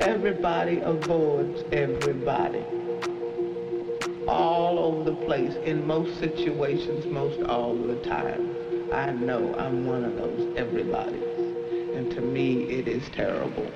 everybody 0.00 0.80
avoids 0.80 1.62
everybody. 1.70 2.64
All 4.26 4.78
over 4.78 5.04
the 5.04 5.16
place 5.24 5.54
in 5.64 5.86
most 5.86 6.18
situations 6.18 7.06
most 7.06 7.40
all 7.48 7.76
the 7.76 7.96
time. 7.96 8.56
I 8.92 9.12
know 9.12 9.54
i'm 9.54 9.86
one 9.86 10.04
of 10.04 10.16
those 10.16 10.56
everybody's 10.56 11.22
and 11.94 12.10
to 12.10 12.20
me 12.20 12.64
it 12.64 12.88
is 12.88 13.08
terrible. 13.10 13.70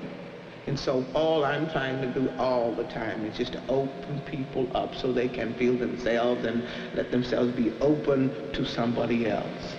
And 0.67 0.77
so 0.77 1.05
all 1.13 1.45
i'm 1.45 1.69
trying 1.69 2.01
to 2.01 2.19
do 2.19 2.29
all 2.37 2.73
the 2.73 2.83
time 2.85 3.25
is 3.25 3.37
just 3.37 3.53
to 3.53 3.61
open 3.69 4.21
people 4.25 4.67
up 4.75 4.93
so 4.93 5.13
they 5.13 5.29
can 5.29 5.53
feel 5.53 5.77
themselves 5.77 6.45
and 6.45 6.63
let 6.95 7.11
themselves 7.11 7.53
be 7.53 7.71
open 7.79 8.51
to 8.51 8.65
somebody 8.65 9.29
else. 9.29 9.75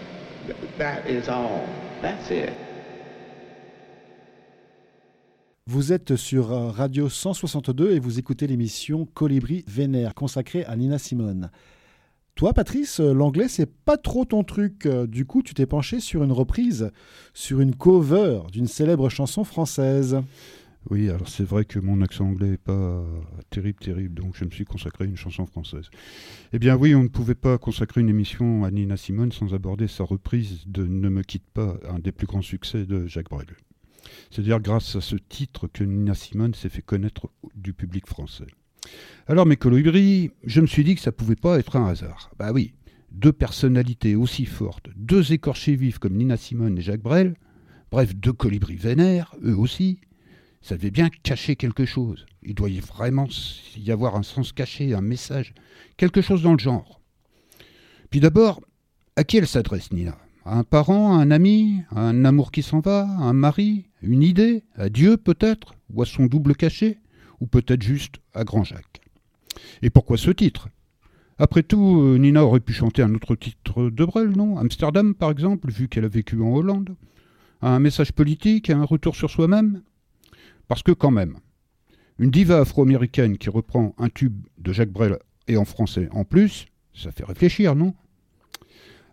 That 0.78 1.06
is 1.06 1.28
all. 1.28 1.68
That's 2.00 2.30
it. 2.30 2.56
Vous 5.72 5.92
êtes 5.92 6.16
sur 6.16 6.50
euh, 6.50 6.72
Radio 6.72 7.08
162 7.08 7.92
et 7.92 8.00
vous 8.00 8.18
écoutez 8.18 8.48
l'émission 8.48 9.06
Colibri 9.06 9.64
Vénère 9.68 10.16
consacrée 10.16 10.64
à 10.64 10.74
Nina 10.74 10.98
Simone. 10.98 11.48
Toi, 12.34 12.52
Patrice, 12.54 12.98
euh, 12.98 13.12
l'anglais, 13.12 13.46
c'est 13.46 13.72
pas 13.72 13.96
trop 13.96 14.24
ton 14.24 14.42
truc. 14.42 14.86
Euh, 14.86 15.06
Du 15.06 15.26
coup, 15.26 15.44
tu 15.44 15.54
t'es 15.54 15.66
penché 15.66 16.00
sur 16.00 16.24
une 16.24 16.32
reprise, 16.32 16.90
sur 17.34 17.60
une 17.60 17.76
cover 17.76 18.40
d'une 18.50 18.66
célèbre 18.66 19.08
chanson 19.10 19.44
française. 19.44 20.20
Oui, 20.90 21.08
alors 21.08 21.28
c'est 21.28 21.44
vrai 21.44 21.64
que 21.64 21.78
mon 21.78 22.00
accent 22.00 22.26
anglais 22.26 22.50
n'est 22.50 22.56
pas 22.56 23.04
terrible, 23.50 23.78
terrible, 23.78 24.14
donc 24.20 24.34
je 24.34 24.44
me 24.44 24.50
suis 24.50 24.64
consacré 24.64 25.04
à 25.04 25.06
une 25.06 25.16
chanson 25.16 25.46
française. 25.46 25.88
Eh 26.52 26.58
bien 26.58 26.74
oui, 26.74 26.96
on 26.96 27.04
ne 27.04 27.08
pouvait 27.08 27.36
pas 27.36 27.58
consacrer 27.58 28.00
une 28.00 28.08
émission 28.08 28.64
à 28.64 28.72
Nina 28.72 28.96
Simone 28.96 29.30
sans 29.30 29.54
aborder 29.54 29.86
sa 29.86 30.02
reprise 30.02 30.64
de 30.66 30.84
Ne 30.84 31.10
me 31.10 31.22
quitte 31.22 31.48
pas, 31.54 31.76
un 31.88 32.00
des 32.00 32.10
plus 32.10 32.26
grands 32.26 32.42
succès 32.42 32.86
de 32.86 33.06
Jacques 33.06 33.30
Brel. 33.30 33.46
C'est-à-dire 34.30 34.60
grâce 34.60 34.96
à 34.96 35.00
ce 35.00 35.16
titre 35.16 35.68
que 35.68 35.84
Nina 35.84 36.14
Simone 36.14 36.54
s'est 36.54 36.68
fait 36.68 36.82
connaître 36.82 37.30
du 37.54 37.72
public 37.72 38.06
français. 38.06 38.46
Alors 39.26 39.46
mes 39.46 39.56
colibris, 39.56 40.30
je 40.44 40.60
me 40.60 40.66
suis 40.66 40.84
dit 40.84 40.94
que 40.94 41.00
ça 41.00 41.12
pouvait 41.12 41.36
pas 41.36 41.58
être 41.58 41.76
un 41.76 41.86
hasard. 41.86 42.30
Bah 42.38 42.52
oui, 42.52 42.74
deux 43.10 43.32
personnalités 43.32 44.14
aussi 44.14 44.46
fortes, 44.46 44.88
deux 44.96 45.32
écorchés 45.32 45.76
vifs 45.76 45.98
comme 45.98 46.16
Nina 46.16 46.36
Simone 46.36 46.78
et 46.78 46.82
Jacques 46.82 47.02
Brel, 47.02 47.34
bref, 47.90 48.14
deux 48.14 48.32
colibris 48.32 48.76
vénères, 48.76 49.34
eux 49.42 49.56
aussi, 49.56 50.00
ça 50.62 50.76
devait 50.76 50.90
bien 50.90 51.08
cacher 51.22 51.56
quelque 51.56 51.84
chose. 51.84 52.26
Il 52.42 52.54
doit 52.54 52.70
y 52.70 52.80
vraiment 52.80 53.28
y 53.76 53.90
avoir 53.90 54.16
un 54.16 54.22
sens 54.22 54.52
caché, 54.52 54.94
un 54.94 55.00
message, 55.00 55.54
quelque 55.96 56.22
chose 56.22 56.42
dans 56.42 56.52
le 56.52 56.58
genre. 56.58 57.00
Puis 58.10 58.20
d'abord, 58.20 58.60
à 59.16 59.24
qui 59.24 59.38
elle 59.38 59.46
s'adresse, 59.46 59.92
Nina? 59.92 60.18
Un 60.44 60.64
parent, 60.64 61.18
un 61.18 61.30
ami, 61.30 61.82
un 61.90 62.24
amour 62.24 62.50
qui 62.52 62.62
s'en 62.62 62.80
va, 62.80 63.04
un 63.04 63.32
mari, 63.32 63.86
une 64.02 64.22
idée, 64.22 64.64
à 64.76 64.88
Dieu 64.88 65.16
peut-être, 65.16 65.74
ou 65.92 66.02
à 66.02 66.06
son 66.06 66.26
double 66.26 66.54
caché, 66.56 66.98
ou 67.40 67.46
peut-être 67.46 67.82
juste 67.82 68.16
à 68.34 68.44
Grand 68.44 68.64
Jacques. 68.64 69.00
Et 69.82 69.90
pourquoi 69.90 70.16
ce 70.16 70.30
titre? 70.30 70.68
Après 71.38 71.62
tout, 71.62 72.18
Nina 72.18 72.44
aurait 72.44 72.60
pu 72.60 72.72
chanter 72.72 73.02
un 73.02 73.14
autre 73.14 73.34
titre 73.34 73.88
de 73.88 74.04
Brel, 74.04 74.30
non? 74.30 74.58
Amsterdam, 74.58 75.14
par 75.14 75.30
exemple, 75.30 75.70
vu 75.70 75.88
qu'elle 75.88 76.04
a 76.04 76.08
vécu 76.08 76.40
en 76.40 76.54
Hollande. 76.54 76.96
Un 77.62 77.78
message 77.78 78.12
politique, 78.12 78.70
un 78.70 78.84
retour 78.84 79.16
sur 79.16 79.30
soi-même? 79.30 79.82
Parce 80.68 80.82
que 80.82 80.92
quand 80.92 81.10
même, 81.10 81.38
une 82.18 82.30
diva 82.30 82.58
afro-américaine 82.60 83.38
qui 83.38 83.50
reprend 83.50 83.94
un 83.98 84.08
tube 84.08 84.46
de 84.58 84.72
Jacques 84.72 84.92
Brel 84.92 85.18
et 85.48 85.56
en 85.56 85.64
français 85.64 86.08
en 86.12 86.24
plus, 86.24 86.66
ça 86.94 87.10
fait 87.10 87.24
réfléchir, 87.24 87.74
non? 87.74 87.94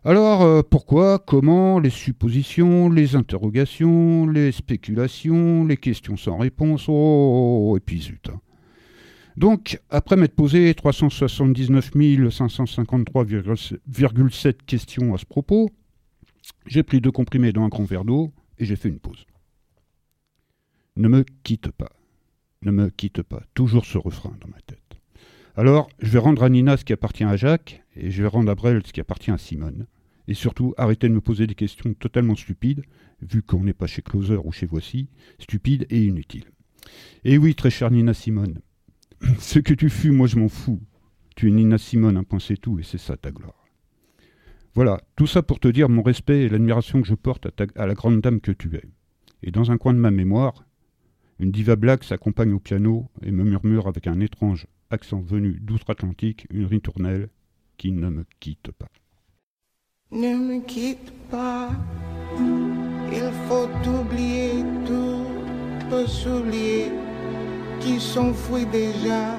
Alors 0.04 0.42
euh, 0.44 0.62
pourquoi, 0.62 1.18
comment, 1.20 1.80
les 1.80 1.90
suppositions, 1.90 2.90
les 2.90 3.16
interrogations, 3.16 4.28
les 4.28 4.52
spéculations, 4.52 5.64
les 5.66 5.78
questions 5.78 6.18
sans 6.18 6.38
réponse, 6.38 6.86
oh, 6.88 7.74
et 7.78 7.80
puis 7.80 8.02
zut. 8.02 8.30
hein. 8.30 8.42
Donc, 9.36 9.82
après 9.90 10.16
m'être 10.16 10.36
posé 10.36 10.74
379 10.74 11.92
553,7 11.92 14.54
questions 14.66 15.14
à 15.14 15.18
ce 15.20 15.26
propos, 15.26 15.70
j'ai 16.66 16.82
pris 16.84 17.02
deux 17.02 17.12
comprimés 17.12 17.52
dans 17.52 17.64
un 17.64 17.68
grand 17.68 17.84
verre 17.84 18.06
d'eau 18.06 18.32
et 18.58 18.66
j'ai 18.66 18.76
fait 18.76 18.90
une 18.90 19.00
pause. 19.00 19.26
Ne 20.96 21.08
me 21.08 21.24
quitte 21.44 21.70
pas. 21.72 21.92
Ne 22.64 22.72
me 22.72 22.90
quitte 22.90 23.22
pas. 23.22 23.44
Toujours 23.54 23.86
ce 23.86 24.00
refrain 24.00 24.36
dans 24.42 24.48
ma 24.48 24.60
tête. 24.62 24.80
Alors, 25.56 25.88
je 26.00 26.10
vais 26.10 26.18
rendre 26.20 26.42
à 26.44 26.50
Nina 26.50 26.78
ce 26.78 26.86
qui 26.86 26.94
appartient 26.94 27.24
à 27.24 27.36
Jacques, 27.36 27.84
et 27.98 28.12
je 28.12 28.22
vais 28.22 28.28
rendre 28.28 28.52
à 28.52 28.56
Brel 28.56 28.82
ce 28.86 28.94
qui 28.94 29.02
appartient 29.02 29.32
à 29.32 29.38
Simone. 29.38 29.88
Et 30.28 30.34
surtout, 30.34 30.74
arrêtez 30.78 31.08
de 31.08 31.14
me 31.14 31.22
poser 31.22 31.48
des 31.48 31.56
questions 31.56 31.94
totalement 31.94 32.36
stupides, 32.36 32.84
vu 33.22 33.42
qu'on 33.42 33.64
n'est 33.64 33.74
pas 33.74 33.88
chez 33.88 34.02
Closer 34.02 34.40
ou 34.44 34.52
chez 34.52 34.66
Voici, 34.66 35.10
stupides 35.40 35.88
et 35.90 36.04
inutiles. 36.04 36.52
Et 37.24 37.38
oui, 37.38 37.56
très 37.56 37.70
chère 37.70 37.92
Nina 37.92 38.14
Simone, 38.14 38.60
ce 39.40 39.60
que 39.60 39.74
tu 39.74 39.90
fus, 39.90 40.12
moi 40.12 40.28
je 40.28 40.38
m'en 40.38 40.50
fous. 40.50 40.82
Tu 41.36 41.48
es 41.48 41.52
Nina 41.52 41.78
Simone, 41.78 42.18
un 42.18 42.24
point 42.24 42.40
c'est 42.40 42.58
tout, 42.58 42.80
et 42.80 42.84
c'est 42.84 42.98
ça 42.98 43.16
ta 43.16 43.32
gloire. 43.32 43.66
Voilà, 44.76 45.02
tout 45.16 45.28
ça 45.28 45.42
pour 45.42 45.60
te 45.60 45.68
dire 45.68 45.90
mon 45.90 46.04
respect 46.04 46.44
et 46.44 46.50
l'admiration 46.50 47.02
que 47.02 47.08
je 47.08 47.16
porte 47.16 47.48
à 47.76 47.88
la 47.88 47.94
grande 47.96 48.22
dame 48.22 48.42
que 48.42 48.52
tu 48.52 48.76
es. 48.76 48.84
Et 49.42 49.52
dans 49.52 49.72
un 49.72 49.78
coin 49.78 49.94
de 49.94 50.00
ma 50.00 50.12
mémoire, 50.12 50.66
une 51.40 51.52
diva 51.52 51.76
black 51.76 52.04
s'accompagne 52.04 52.54
au 52.54 52.60
piano 52.60 53.10
et 53.24 53.32
me 53.32 53.44
murmure 53.44 53.88
avec 53.88 54.08
un 54.08 54.20
étrange 54.20 54.68
accent 54.90 55.22
venu 55.22 55.60
d'outre-Atlantique 55.60 56.48
une 56.52 56.66
ritournelle 56.66 57.30
qui 57.78 57.92
ne 57.92 58.10
me 58.10 58.26
quitte 58.40 58.72
pas. 58.72 58.88
Ne 60.12 60.36
me 60.36 60.62
quitte 60.62 61.12
pas, 61.30 61.70
il 63.12 63.32
faut 63.48 63.70
oublier 64.00 64.64
tout, 64.86 65.26
peut 65.90 66.08
s'oublier 66.08 66.92
qui 67.80 68.00
s'enfuit 68.00 68.66
déjà. 68.66 69.36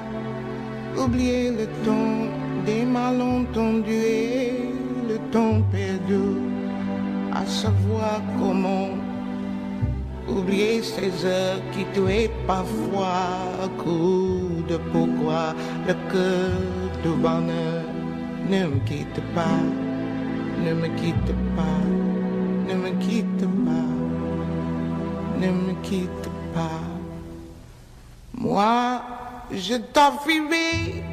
Oublier 0.97 1.51
le 1.51 1.67
temps 1.85 2.27
des 2.65 2.83
malentendus 2.83 3.91
et 3.91 4.73
le 5.07 5.17
temps 5.31 5.61
perdu, 5.71 6.39
à 7.31 7.45
savoir 7.45 8.21
comment 8.39 8.89
oublier 10.27 10.81
ces 10.81 11.25
heures 11.25 11.61
qui 11.71 11.85
tuaient 11.93 12.31
parfois 12.47 13.69
coup 13.77 14.63
de 14.67 14.77
pourquoi 14.91 15.53
le 15.87 15.93
cœur 16.11 16.51
du 17.03 17.09
bonheur 17.21 17.98
ne 18.49 18.65
me 18.65 18.79
quitte 18.79 19.21
pas. 19.35 19.61
Ne 20.65 20.73
me 20.73 20.87
quitte 20.97 21.33
pas, 21.55 21.81
ne 22.67 22.73
me 22.73 22.89
quitte 22.99 23.47
pas, 23.65 23.91
ne 25.39 25.51
me 25.51 25.73
quitte 25.83 26.29
pas. 26.53 26.83
Moi, 28.33 29.01
je 29.51 29.75
t'offrirai 29.93 31.03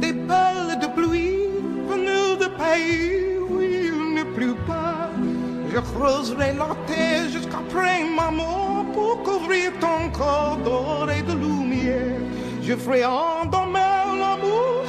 des 0.00 0.14
perles 0.14 0.78
de 0.80 0.86
pluie 0.96 1.46
venues 1.88 2.36
de 2.40 2.48
pays 2.62 3.38
où 3.48 3.60
il 3.60 4.14
ne 4.14 4.24
pleut 4.34 4.60
pas. 4.66 5.10
Je 5.72 5.78
creuserai 5.78 6.54
la 6.54 6.74
terre 6.86 7.28
jusqu'après 7.30 8.02
ma 8.16 8.30
mort 8.30 8.84
pour 8.94 9.22
couvrir 9.22 9.70
ton 9.78 10.10
corps 10.10 10.58
d'or 10.64 11.08
et 11.16 11.22
de 11.22 11.34
lumière. 11.34 12.18
Je 12.62 12.74
ferai 12.74 13.04
endormir 13.04 14.06
où 14.12 14.16
l'amour 14.16 14.84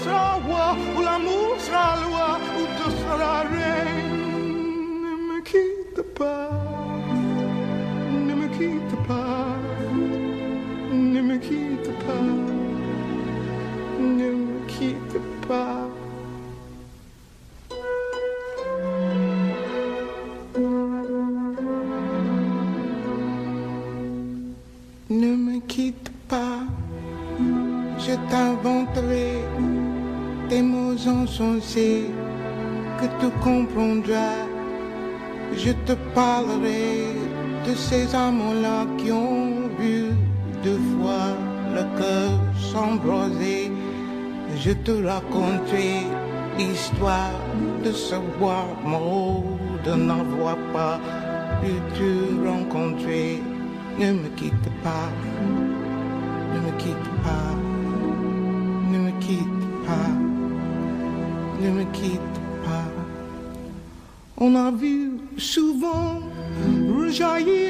parlerai 36.14 37.14
de 37.68 37.74
ces 37.76 38.14
amants-là 38.16 38.86
qui 38.98 39.12
ont 39.12 39.70
vu 39.80 40.12
deux 40.64 40.80
fois 40.94 41.30
le 41.76 41.84
cœur 42.00 42.32
s'embraser. 42.72 43.72
Je 44.64 44.72
te 44.72 44.92
raconterai 44.92 46.08
l'histoire 46.58 47.40
de 47.84 47.92
ce 47.92 48.16
bois 48.38 48.68
mort, 48.86 49.44
de 49.86 49.94
n'avoir 49.94 50.58
pas 50.74 51.00
pu 51.62 51.72
te 51.98 52.48
rencontrer. 52.48 53.42
Ne 54.00 54.14
me 54.14 54.30
quitte 54.36 54.70
pas, 54.84 55.10
ne 56.54 56.60
me 56.66 56.72
quitte 56.78 57.10
pas, 57.24 57.52
ne 58.92 58.98
me 58.98 59.12
quitte 59.20 59.66
pas, 59.86 60.12
ne 61.62 61.70
me 61.78 61.84
quitte 61.92 62.38
pas. 62.66 62.88
On 64.38 64.56
a 64.56 64.72
vu 64.72 64.99
souvent 65.80 66.20
rejaillir 67.00 67.69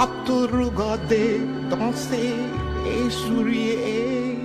à 0.00 0.06
te 0.24 0.38
regarder 0.56 1.42
danser 1.68 2.34
et 2.92 3.10
sourire, 3.10 4.38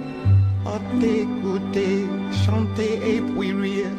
à 0.65 0.77
t'écouter 0.99 2.05
chanter 2.43 2.93
et 3.11 3.21
puis 3.21 3.53
rire. 3.53 3.95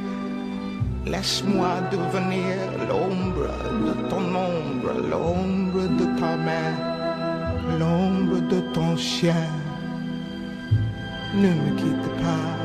Laisse-moi 1.06 1.72
devenir 1.92 2.56
l'ombre 2.88 3.48
de 3.86 3.94
ton 4.10 4.24
ombre, 4.50 4.92
l'ombre 5.10 5.84
de 6.00 6.06
ta 6.20 6.32
main, 6.46 6.72
l'ombre 7.78 8.38
de 8.52 8.60
ton 8.74 8.94
chien. 8.96 9.48
Ne 11.42 11.48
me 11.48 11.70
quitte 11.80 12.10
pas, 12.20 12.55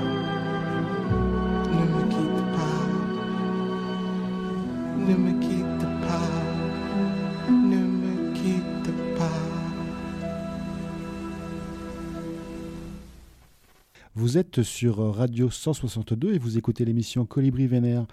Vous 14.31 14.37
êtes 14.37 14.63
sur 14.63 15.13
Radio 15.13 15.49
162 15.49 16.35
et 16.35 16.37
vous 16.37 16.57
écoutez 16.57 16.85
l'émission 16.85 17.25
Colibri 17.25 17.67
Vénère. 17.67 18.05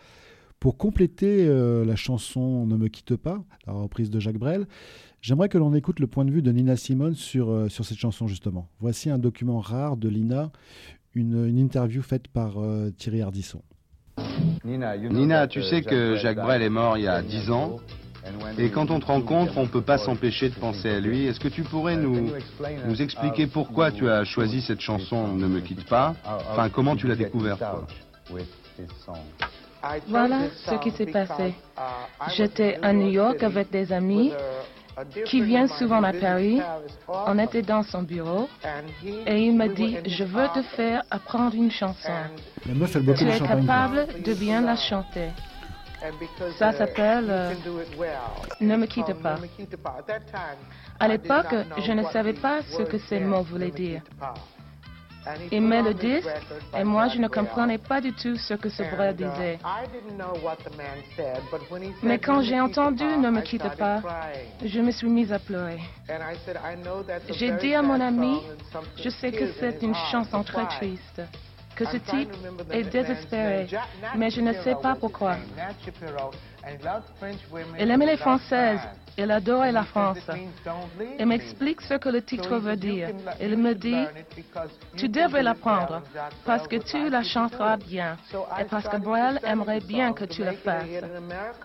Pour 0.59 0.77
compléter 0.77 1.47
euh, 1.47 1.85
la 1.85 1.95
chanson 1.95 2.67
Ne 2.67 2.77
me 2.77 2.89
quitte 2.89 3.15
pas, 3.15 3.41
la 3.69 3.73
reprise 3.73 4.11
de 4.11 4.19
Jacques 4.19 4.39
Brel, 4.39 4.67
j'aimerais 5.21 5.49
que 5.49 5.59
l'on 5.59 5.75
écoute 5.75 6.01
le 6.01 6.09
point 6.09 6.25
de 6.25 6.33
vue 6.33 6.43
de 6.43 6.51
Nina 6.51 6.75
Simone 6.75 7.15
sur, 7.15 7.51
euh, 7.51 7.69
sur 7.69 7.85
cette 7.85 7.99
chanson 7.99 8.27
justement. 8.27 8.69
Voici 8.81 9.11
un 9.11 9.19
document 9.19 9.61
rare 9.61 9.97
de 9.97 10.09
Lina, 10.09 10.51
une, 11.15 11.47
une 11.47 11.57
interview 11.57 12.03
faite 12.03 12.27
par 12.27 12.59
euh, 12.59 12.91
Thierry 12.91 13.23
Ardisson. 13.23 13.63
Nina, 14.65 15.47
tu 15.47 15.63
sais 15.63 15.83
que 15.83 16.17
Jacques 16.17 16.39
Brel 16.39 16.63
est 16.63 16.69
mort 16.69 16.99
il 16.99 17.05
y 17.05 17.07
a 17.07 17.23
dix 17.23 17.49
ans 17.53 17.77
et 18.59 18.71
quand 18.71 18.91
on 18.91 19.01
te 19.01 19.07
rencontre, 19.07 19.57
on 19.57 19.63
ne 19.63 19.69
peut 19.69 19.83
pas 19.83 19.99
s'empêcher 19.99 20.49
de 20.49 20.55
penser 20.55 20.91
à 20.91 21.01
lui. 21.01 21.27
Est-ce 21.27 21.41
que 21.41 21.49
tu 21.49 21.63
pourrais 21.63 21.97
nous, 21.97 22.31
nous 22.87 23.03
expliquer 23.03 23.47
pourquoi 23.47 23.91
tu 23.91 24.09
as 24.09 24.25
choisi 24.25 24.61
cette 24.61 24.81
chanson 24.81 25.29
Ne 25.29 25.47
me 25.47 25.61
quitte 25.61 25.85
pas? 25.87 26.15
Enfin, 26.25 26.69
comment 26.69 26.97
tu 26.97 27.07
l'as 27.07 27.17
découverte 27.17 27.63
Voilà 30.09 30.41
ce 30.67 30.75
qui 30.77 30.91
s'est 30.91 31.07
passé. 31.07 31.55
J'étais 32.37 32.79
à 32.83 32.93
New 32.93 33.11
York 33.11 33.43
avec 33.43 33.71
des 33.71 33.93
amis 33.93 34.33
qui 35.27 35.43
viennent 35.43 35.69
souvent 35.69 36.03
à 36.03 36.13
Paris. 36.13 36.61
On 37.09 37.39
était 37.39 37.63
dans 37.63 37.83
son 37.83 38.03
bureau 38.03 38.49
et 39.27 39.47
il 39.47 39.57
m'a 39.57 39.69
dit 39.69 39.97
Je 40.07 40.25
veux 40.25 40.49
te 40.55 40.63
faire 40.77 41.03
apprendre 41.11 41.55
une 41.55 41.71
chanson. 41.71 42.13
La 42.67 42.75
meuf, 42.75 42.95
elle 42.97 43.03
boit 43.03 43.15
que 43.15 43.21
Tu 43.21 43.29
es 43.29 43.39
capable 43.39 44.07
de 44.25 44.35
bien 44.35 44.61
la 44.61 44.77
chanter. 44.77 45.29
Ça 46.59 46.73
s'appelle 46.73 47.27
euh, 47.29 47.55
Ne 48.61 48.77
me 48.77 48.87
quitte 48.87 49.15
pas. 49.23 49.37
À 51.01 51.09
l'époque, 51.09 51.55
je 51.79 51.93
ne 51.93 52.03
savais 52.05 52.35
pas 52.35 52.63
ce 52.63 52.83
que 52.83 52.99
ces 52.99 53.21
mots 53.21 53.43
voulaient 53.43 53.71
dire. 53.71 54.03
Il 55.53 55.63
met 55.63 55.83
le 55.83 55.95
disque 55.95 56.29
et 56.77 56.85
moi 56.85 57.09
je 57.09 57.19
ne 57.19 57.29
comprenais 57.29 57.79
pas 57.79 58.01
du 58.01 58.13
tout 58.13 58.37
ce 58.37 58.55
que 58.55 58.69
ce 58.69 58.83
Brel 58.83 59.15
disait. 59.17 59.59
Mais 62.03 62.19
quand 62.19 62.41
j'ai 62.43 62.61
entendu 62.61 63.05
Ne 63.05 63.31
me 63.31 63.41
quitte 63.43 63.77
pas, 63.77 64.01
je 64.65 64.81
me 64.81 64.91
suis 64.91 65.09
mise 65.09 65.33
à 65.33 65.39
pleurer. 65.39 65.81
J'ai 67.31 67.53
dit 67.53 67.75
à 67.75 67.83
mon 67.83 68.01
ami, 68.01 68.41
je 68.97 69.09
sais 69.11 69.33
que 69.33 69.53
c'est 69.59 69.83
une 69.83 69.95
chanson 70.11 70.43
très 70.43 70.67
triste, 70.67 71.23
que 71.79 71.85
ce 71.85 71.97
type 71.99 72.31
est 72.73 72.91
désespéré, 72.91 73.69
mais 74.17 74.31
je 74.31 74.41
ne 74.41 74.53
sais 74.65 74.75
pas 74.83 74.97
pourquoi. 74.97 75.37
Il 77.79 77.91
aimait 77.91 78.07
les 78.07 78.17
Françaises, 78.17 78.81
il 79.17 79.31
adorait 79.31 79.71
la 79.71 79.85
France. 79.85 80.19
Il 81.19 81.27
m'explique 81.27 81.81
ce 81.81 81.95
que 81.95 82.09
le 82.09 82.21
titre 82.23 82.57
veut 82.57 82.77
dire. 82.77 83.11
Il 83.41 83.57
me 83.57 83.75
dit, 83.75 84.05
tu 84.97 85.09
devrais 85.09 85.45
l'apprendre 85.45 86.03
parce 86.45 86.67
que 86.67 86.77
tu 86.77 87.09
la 87.09 87.23
chanteras 87.23 87.77
bien 87.77 88.17
et 88.61 88.65
parce 88.65 88.89
que 88.89 88.97
Brel 88.97 89.39
aimerait 89.45 89.81
bien 89.81 90.13
que 90.13 90.25
tu 90.25 90.43
le 90.45 90.53
fasses. 90.53 91.05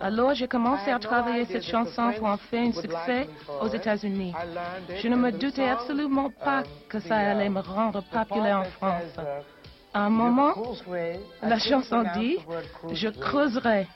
Alors 0.00 0.34
j'ai 0.34 0.48
commencé 0.48 0.92
à 0.92 1.00
travailler 1.00 1.44
cette 1.44 1.64
chanson 1.64 2.12
pour 2.16 2.28
en 2.28 2.36
faire 2.36 2.68
un 2.68 2.72
succès 2.72 3.28
aux 3.60 3.68
États-Unis. 3.68 4.32
Je 5.02 5.08
ne 5.08 5.16
me 5.16 5.32
doutais 5.32 5.68
absolument 5.68 6.30
pas 6.30 6.62
que 6.88 7.00
ça 7.00 7.16
allait 7.16 7.48
me 7.48 7.60
rendre 7.60 8.02
populaire 8.04 8.60
en 8.60 8.64
France. 8.64 9.16
À 9.94 10.06
un 10.06 10.10
moment, 10.10 10.54
la 11.40 11.58
chanson 11.60 12.02
dit 12.16 12.36
Je 12.90 13.08
creuserai. 13.08 13.86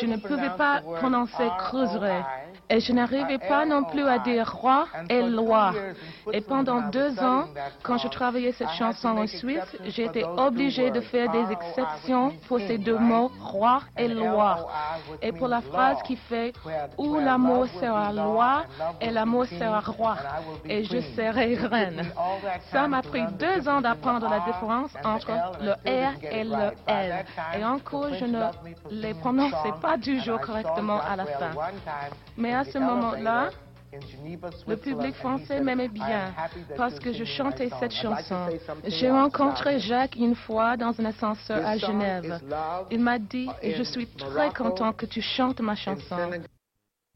Je 0.00 0.06
ne 0.06 0.16
pouvais 0.16 0.50
pas 0.58 0.82
prononcer 0.96 1.48
creuserai. 1.58 2.22
Et 2.68 2.80
je 2.80 2.92
n'arrivais 2.92 3.38
pas 3.38 3.64
non 3.64 3.84
plus 3.84 4.02
à 4.02 4.18
dire 4.18 4.50
roi 4.50 4.88
et 5.08 5.22
loi. 5.22 5.72
Et 6.32 6.40
pendant 6.40 6.88
deux 6.88 7.18
ans, 7.20 7.44
quand 7.84 7.98
je 7.98 8.08
travaillais 8.08 8.50
cette 8.52 8.70
chanson 8.70 9.08
en 9.08 9.26
Suisse, 9.28 9.76
j'ai 9.86 10.06
été 10.06 10.24
obligée 10.24 10.90
de 10.90 11.00
faire 11.00 11.30
des 11.30 11.52
exceptions 11.52 12.32
pour 12.48 12.58
ces 12.58 12.76
deux 12.76 12.98
mots, 12.98 13.30
roi 13.40 13.82
et 13.96 14.08
loi. 14.08 14.68
Et 15.22 15.30
pour 15.30 15.46
la 15.46 15.60
phrase 15.60 16.02
qui 16.02 16.16
fait 16.16 16.52
où 16.98 17.18
l'amour 17.20 17.66
sera 17.80 18.12
loi 18.12 18.64
et 19.00 19.10
l'amour 19.10 19.46
sera 19.46 19.80
roi. 19.80 20.16
Et 20.64 20.82
je 20.82 21.00
serai 21.16 21.54
reine. 21.54 22.02
Ça 22.72 22.88
m'a 22.88 23.02
pris 23.02 23.22
deux 23.38 23.68
ans 23.68 23.80
d'apprendre 23.80 24.28
la 24.28 24.40
différence 24.40 24.90
entre 25.04 25.27
le 25.60 25.72
R 25.72 26.14
et 26.22 26.44
le 26.44 26.70
L. 26.86 27.24
Et 27.58 27.64
encore, 27.64 28.12
je 28.14 28.24
ne 28.24 28.42
les 28.90 29.14
prononçais 29.14 29.72
pas 29.80 29.96
toujours 29.98 30.40
correctement 30.40 31.00
à 31.00 31.16
la 31.16 31.26
fin. 31.26 31.50
Mais 32.36 32.54
à 32.54 32.64
ce 32.64 32.78
moment-là, 32.78 33.50
le 34.66 34.76
public 34.76 35.14
français 35.14 35.60
m'aimait 35.60 35.88
bien 35.88 36.34
parce 36.76 36.98
que 36.98 37.12
je 37.12 37.24
chantais 37.24 37.70
cette 37.80 37.92
chanson. 37.92 38.46
J'ai 38.86 39.10
rencontré 39.10 39.78
Jacques 39.78 40.16
une 40.16 40.34
fois 40.34 40.76
dans 40.76 40.98
un 41.00 41.06
ascenseur 41.06 41.66
à 41.66 41.78
Genève. 41.78 42.40
Il 42.90 43.00
m'a 43.00 43.18
dit, 43.18 43.48
je 43.62 43.82
suis 43.82 44.06
très 44.06 44.50
content 44.50 44.92
que 44.92 45.06
tu 45.06 45.22
chantes 45.22 45.60
ma 45.60 45.74
chanson. 45.74 46.16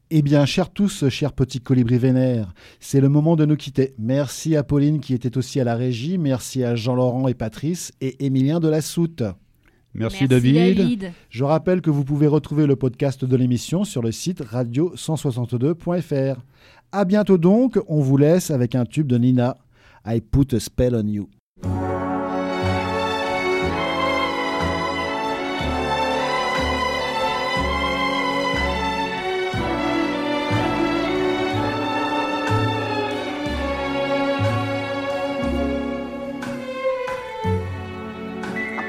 Eh 0.09 0.21
bien, 0.21 0.45
chers 0.45 0.69
tous, 0.69 1.09
chers 1.09 1.33
petits 1.33 1.59
colibris 1.59 1.97
vénères, 1.97 2.53
c'est 2.79 3.01
le 3.01 3.09
moment 3.09 3.35
de 3.35 3.45
nous 3.45 3.55
quitter. 3.55 3.95
Merci 3.97 4.55
à 4.55 4.63
Pauline 4.63 4.99
qui 4.99 5.13
était 5.13 5.37
aussi 5.37 5.59
à 5.59 5.63
la 5.63 5.75
régie, 5.75 6.17
merci 6.17 6.63
à 6.63 6.75
Jean-Laurent 6.75 7.27
et 7.27 7.33
Patrice 7.33 7.91
et 7.99 8.25
Émilien 8.25 8.59
de 8.59 8.67
la 8.67 8.81
Soute. 8.81 9.23
Merci, 9.95 10.17
Merci, 10.21 10.27
David. 10.27 10.77
David. 10.77 11.11
Je 11.29 11.43
rappelle 11.43 11.81
que 11.81 11.89
vous 11.89 12.03
pouvez 12.03 12.27
retrouver 12.27 12.65
le 12.65 12.75
podcast 12.75 13.25
de 13.25 13.35
l'émission 13.35 13.83
sur 13.83 14.01
le 14.01 14.11
site 14.11 14.41
radio162.fr. 14.41 16.41
À 16.91 17.05
bientôt 17.05 17.37
donc, 17.37 17.79
on 17.87 18.01
vous 18.01 18.17
laisse 18.17 18.51
avec 18.51 18.75
un 18.75 18.85
tube 18.85 19.07
de 19.07 19.17
Nina, 19.17 19.57
I 20.05 20.21
Put 20.21 20.55
a 20.55 20.59
Spell 20.59 20.95
on 20.95 21.07
You. 21.07 21.29